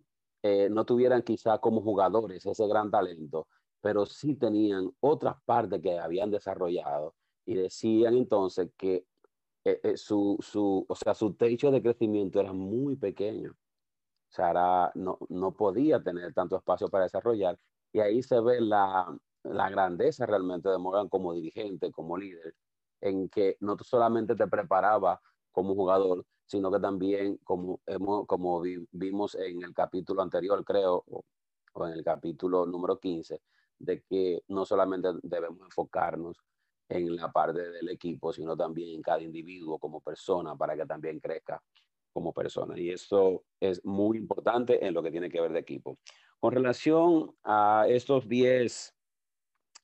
[0.70, 3.48] no tuvieran quizá como jugadores ese gran talento,
[3.82, 7.16] pero sí tenían otras partes que habían desarrollado
[7.46, 9.06] y decían entonces que
[9.64, 13.52] eh, su, su, o sea, su techo de crecimiento era muy pequeño.
[13.52, 17.58] O sea, no, no podía tener tanto espacio para desarrollar.
[17.94, 22.56] Y ahí se ve la, la grandeza realmente de Morgan como dirigente, como líder,
[23.02, 25.22] en que no solamente te preparaba
[25.52, 28.62] como jugador, sino que también, como, hemos, como
[28.92, 31.24] vimos en el capítulo anterior, creo, o,
[31.86, 33.42] en el capítulo número 15,
[33.80, 36.38] de que no solamente debemos enfocarnos
[36.90, 41.20] en la parte del equipo, sino también en cada individuo como persona para que también
[41.20, 41.62] crezca
[42.14, 42.80] como persona.
[42.80, 45.98] Y eso es muy importante en lo que tiene que ver de equipo.
[46.40, 48.94] Con relación a estos 10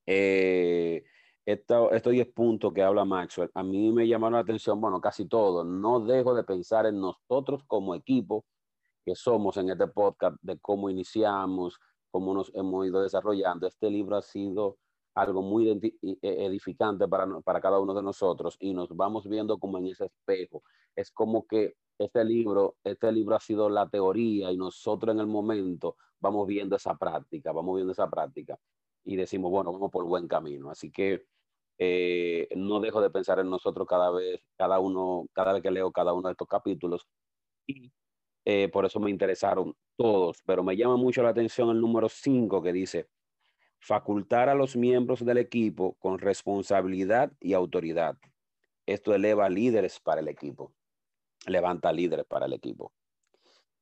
[0.05, 1.03] eh,
[1.45, 5.63] estos 10 puntos que habla Maxwell, a mí me llamaron la atención, bueno, casi todo.
[5.63, 8.45] No dejo de pensar en nosotros como equipo
[9.05, 11.79] que somos en este podcast, de cómo iniciamos,
[12.13, 13.65] cómo nos hemos ido desarrollando.
[13.65, 14.77] Este libro ha sido
[15.15, 19.79] algo muy e, edificante para, para cada uno de nosotros y nos vamos viendo como
[19.79, 20.61] en ese espejo.
[20.95, 25.27] Es como que este libro, este libro ha sido la teoría y nosotros en el
[25.27, 28.59] momento vamos viendo esa práctica, vamos viendo esa práctica
[29.03, 30.69] y decimos, bueno, vamos por buen camino.
[30.69, 31.25] Así que
[31.79, 35.91] eh, no dejo de pensar en nosotros cada vez, cada uno, cada vez que leo
[35.91, 37.07] cada uno de estos capítulos
[37.65, 37.91] y
[38.45, 42.61] eh, por eso me interesaron todos, pero me llama mucho la atención el número 5
[42.61, 43.07] que dice,
[43.79, 48.17] facultar a los miembros del equipo con responsabilidad y autoridad.
[48.85, 50.73] Esto eleva líderes para el equipo
[51.47, 52.93] levanta líderes para el equipo.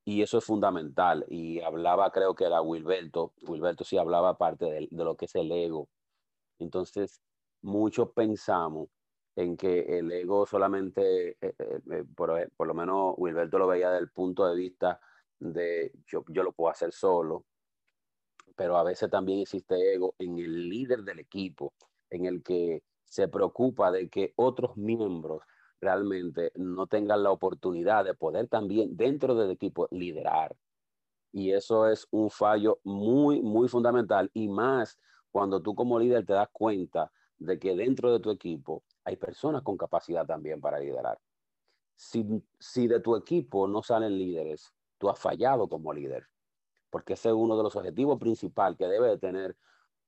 [0.04, 1.26] Y eso es fundamental.
[1.30, 5.52] Y hablaba, creo que era Wilberto, Wilberto sí hablaba parte de, lo que es el
[5.52, 5.90] ego.
[6.60, 7.22] Entonces,
[7.62, 8.90] muchos pensamos
[9.36, 12.04] en que el ego solamente, eh, eh, eh,
[13.50, 15.00] por, lo veía desde punto de vista
[15.40, 17.46] de yo, yo lo puedo hacer solo,
[18.56, 21.74] pero a veces también existe ego en el líder del equipo,
[22.10, 25.44] en el que se preocupa de que otros miembros
[25.80, 30.56] realmente no tengan la oportunidad de poder también dentro del equipo liderar.
[31.34, 35.00] Y eso es un fallo muy, muy fundamental y más
[35.32, 39.64] cuando tú como líder te das cuenta de que dentro de tu equipo hay personas
[39.64, 41.18] con capacidad también para liderar.
[42.02, 42.26] Si,
[42.58, 46.28] si de tu equipo no salen líderes, tú has fallado como líder,
[46.90, 49.56] porque ese es uno de los objetivos principales que debe de tener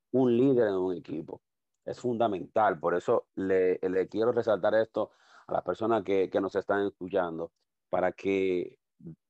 [0.10, 1.44] un líder en un equipo.
[1.86, 5.12] Es fundamental, por eso le, le quiero resaltar esto
[5.46, 7.52] a las personas que, que nos están escuchando
[7.92, 8.80] para que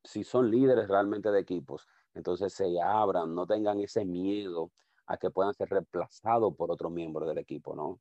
[0.02, 4.72] si son líderes realmente de equipos, entonces se abran, no tengan ese miedo
[5.08, 8.00] a que puedan ser reemplazados por otro miembro del equipo, ¿no?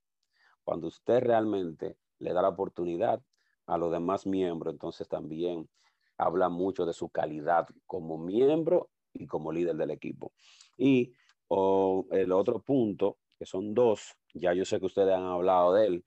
[0.62, 3.20] Cuando usted realmente le da la oportunidad
[3.66, 5.68] a los demás miembros, entonces también
[6.18, 10.32] habla mucho de su calidad como miembro y como líder del equipo.
[10.76, 11.12] Y
[12.10, 16.04] el otro punto, que son dos, ya yo sé que ustedes han hablado de él,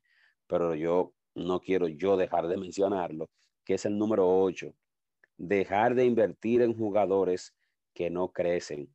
[0.48, 3.30] pero yo no quiero yo dejar de mencionarlo,
[3.64, 4.74] que es el número 8.
[5.38, 7.54] Dejar de invertir en jugadores
[7.94, 8.90] que no crecen.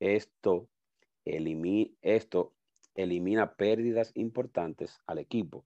[0.00, 0.68] Esto,
[1.24, 2.52] esto
[2.94, 5.64] elimina pérdidas importantes al equipo.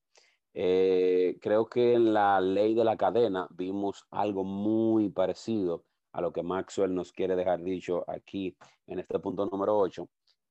[0.54, 6.32] Eh, creo que en la ley de la cadena vimos algo muy parecido a lo
[6.32, 10.08] que Maxwell nos quiere dejar dicho aquí en este punto número 8,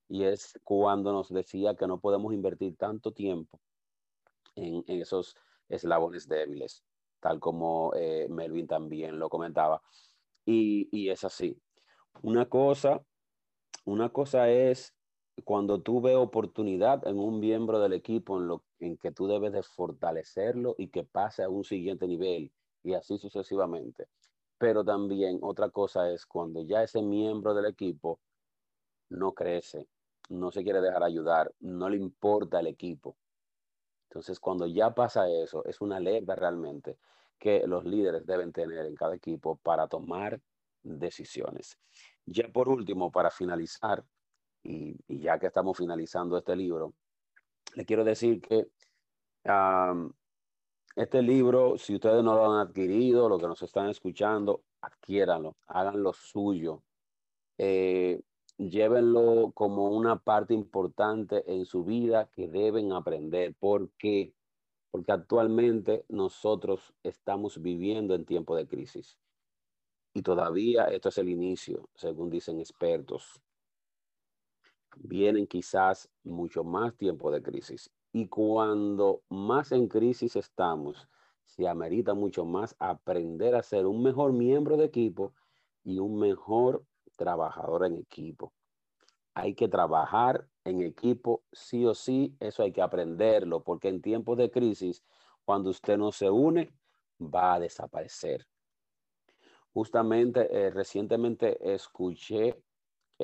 [0.08, 3.60] y es cuando nos decía que no podemos invertir tanto tiempo
[4.56, 5.36] en, esos
[5.68, 6.84] eslabones débiles,
[7.20, 9.80] tal como eh, Melvin también lo comentaba.
[10.44, 11.56] Y, y, es así.
[12.22, 13.00] Una cosa,
[13.84, 14.94] una cosa es
[15.44, 19.52] cuando tú ves oportunidad en un miembro del equipo en, lo, en que tú debes
[19.52, 22.52] de fortalecerlo y que pase a un siguiente nivel
[22.82, 24.08] y así sucesivamente.
[24.58, 28.20] Pero también otra cosa es cuando ya ese miembro del equipo
[29.08, 29.88] no crece,
[30.28, 33.16] no se quiere dejar ayudar, no le importa el equipo,
[34.12, 36.98] entonces, cuando ya pasa eso, es una alerta realmente
[37.38, 40.38] que los líderes deben tener en cada equipo para tomar
[40.82, 41.78] decisiones.
[42.26, 44.04] Ya por último, para finalizar,
[44.62, 46.92] y, ya que estamos finalizando este libro,
[47.74, 48.68] le quiero decir que
[50.94, 56.12] este libro, si ustedes no lo han adquirido, lo que nos están escuchando, adquiéranlo, háganlo
[56.12, 56.82] suyo.
[57.58, 58.20] Eh,
[58.58, 63.54] llévenlo como una parte importante en su vida que deben aprender.
[63.54, 64.34] ¿Por qué?
[64.90, 69.18] Porque actualmente nosotros estamos viviendo en tiempo de crisis.
[70.14, 73.40] Y todavía esto es el inicio, según dicen expertos.
[74.96, 77.90] Vienen quizás mucho más tiempo de crisis.
[78.12, 81.08] Y cuando más en crisis estamos,
[81.44, 85.34] se amerita mucho más aprender a ser un mejor miembro de equipo
[85.84, 86.84] y un mejor
[87.16, 88.52] trabajador en equipo.
[89.34, 94.36] Hay que trabajar en equipo, sí o sí, eso hay que aprenderlo, porque en tiempos
[94.36, 95.02] de crisis,
[95.44, 96.74] cuando usted no se une,
[97.18, 98.46] va a desaparecer.
[99.72, 102.62] Justamente, eh, recientemente escuché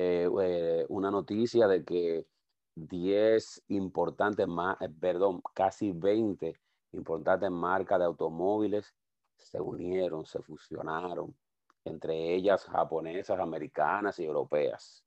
[0.01, 2.25] eh, eh, una noticia de que
[2.75, 4.47] 10 importantes,
[4.97, 6.55] perdón, casi 20
[6.93, 8.95] importantes marcas de automóviles
[9.35, 11.35] se unieron, se fusionaron
[11.83, 15.03] entre ellas japonesas, americanas y europeas.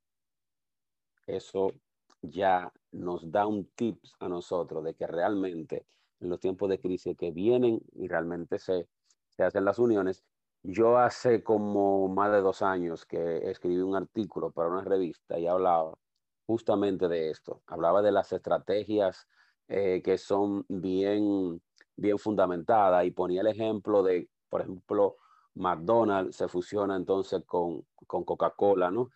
[1.26, 1.72] Eso
[2.20, 5.86] ya nos da un tips a nosotros de que realmente
[6.20, 8.88] en los tiempos de crisis que vienen y realmente se,
[9.30, 10.22] se hacen las uniones.
[10.62, 15.46] Yo hace como más de dos años que escribí un artículo para una revista y
[15.46, 15.98] hablaba
[16.46, 17.62] justamente de esto.
[17.66, 19.26] Hablaba de las estrategias
[19.68, 21.60] eh, que son bien,
[21.96, 25.16] bien fundamentadas y ponía el ejemplo de, por ejemplo,
[25.54, 29.10] McDonald's se fusiona entonces con, con Coca-Cola, ¿no?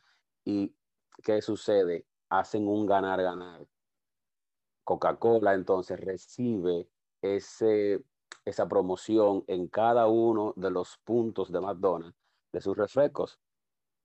[0.45, 0.75] ¿Y
[1.23, 2.07] qué sucede?
[2.29, 3.67] Hacen un ganar-ganar.
[4.85, 6.89] Coca-Cola entonces recibe
[7.23, 8.05] ese,
[8.47, 12.17] esa promoción en cada uno de los puntos de McDonald's
[12.53, 13.39] de sus refrescos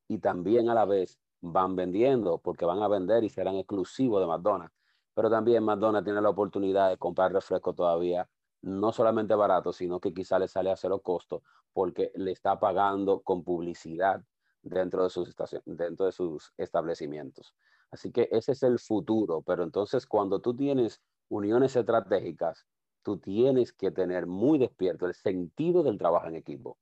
[0.08, 4.28] y también a la vez van vendiendo porque van a vender y serán exclusivos de
[4.28, 4.76] McDonald's.
[5.14, 8.28] Pero también McDonald's tiene la oportunidad de comprar refresco todavía
[8.64, 13.22] no solamente barato, sino que quizá le sale a cero costo porque le está pagando
[13.22, 14.24] con publicidad
[14.62, 15.36] dentro de sus,
[15.66, 17.54] dentro de sus establecimientos.
[17.92, 22.66] Así que ese es el futuro, pero entonces cuando tú tienes uniones estratégicas,
[23.04, 26.78] tú tienes que tener muy despierto el sentido del trabajo en equipo,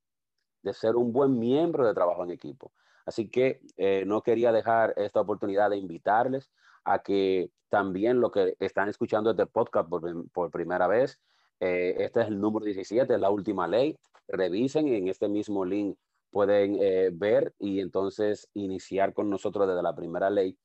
[0.61, 2.71] de ser un buen miembro de trabajo en equipo.
[3.05, 6.51] Así que eh, no quería dejar esta oportunidad de invitarles
[6.83, 11.19] a que también lo que están escuchando este podcast por, primera vez,
[11.59, 13.97] eh, este es el número 17, es la última ley.
[14.27, 15.97] Revisen en este mismo link
[16.31, 20.57] pueden eh, ver y entonces iniciar con nosotros desde la primera ley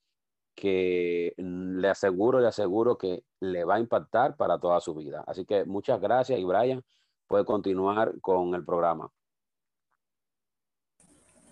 [0.54, 5.24] que le aseguro, le aseguro que le va a impactar para toda su vida.
[5.26, 6.82] Así que muchas gracias y Brian
[7.26, 9.10] puede continuar con el programa.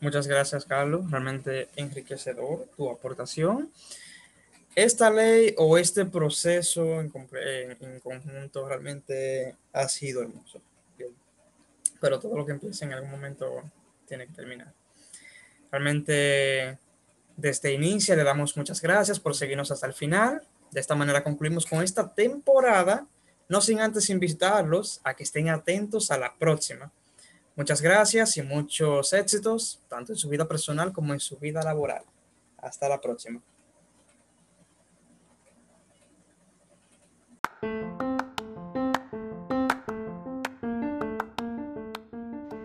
[0.01, 1.11] Muchas gracias, Carlos.
[1.11, 3.71] Realmente enriquecedor tu aportación.
[4.75, 7.13] Esta ley o este proceso en,
[7.81, 10.61] en conjunto realmente ha sido hermoso.
[12.01, 13.63] Pero todo lo que empieza en algún momento
[14.07, 14.73] tiene que terminar.
[15.71, 16.79] Realmente
[17.43, 20.43] desde inicio le damos muchas gracias por seguirnos hasta el final.
[20.71, 23.05] De esta manera concluimos con esta temporada,
[23.49, 26.93] no sin antes invitarlos a que estén atentos a la próxima.
[27.57, 32.05] Muchas gracias y muchos éxitos, tanto en su vida personal como en su vida laboral.
[32.59, 33.41] Hasta la próxima.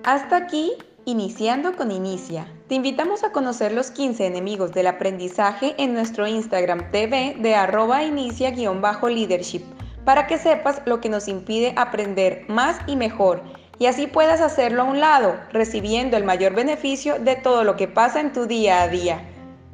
[0.04, 0.74] Hasta aquí
[1.06, 2.57] Iniciando con Inicia.
[2.68, 8.04] Te invitamos a conocer los 15 enemigos del aprendizaje en nuestro Instagram TV de arroba
[8.04, 9.64] inicia-leadership
[10.04, 13.42] para que sepas lo que nos impide aprender más y mejor
[13.80, 17.88] y así puedas hacerlo a un lado, recibiendo el mayor beneficio de todo lo que
[17.88, 19.22] pasa en tu día a día.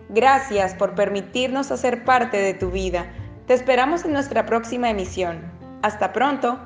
[0.10, 3.08] Gracias por permitirnos hacer parte de tu vida.
[3.48, 5.42] Te esperamos en nuestra próxima emisión.
[5.82, 6.60] Hasta pronto.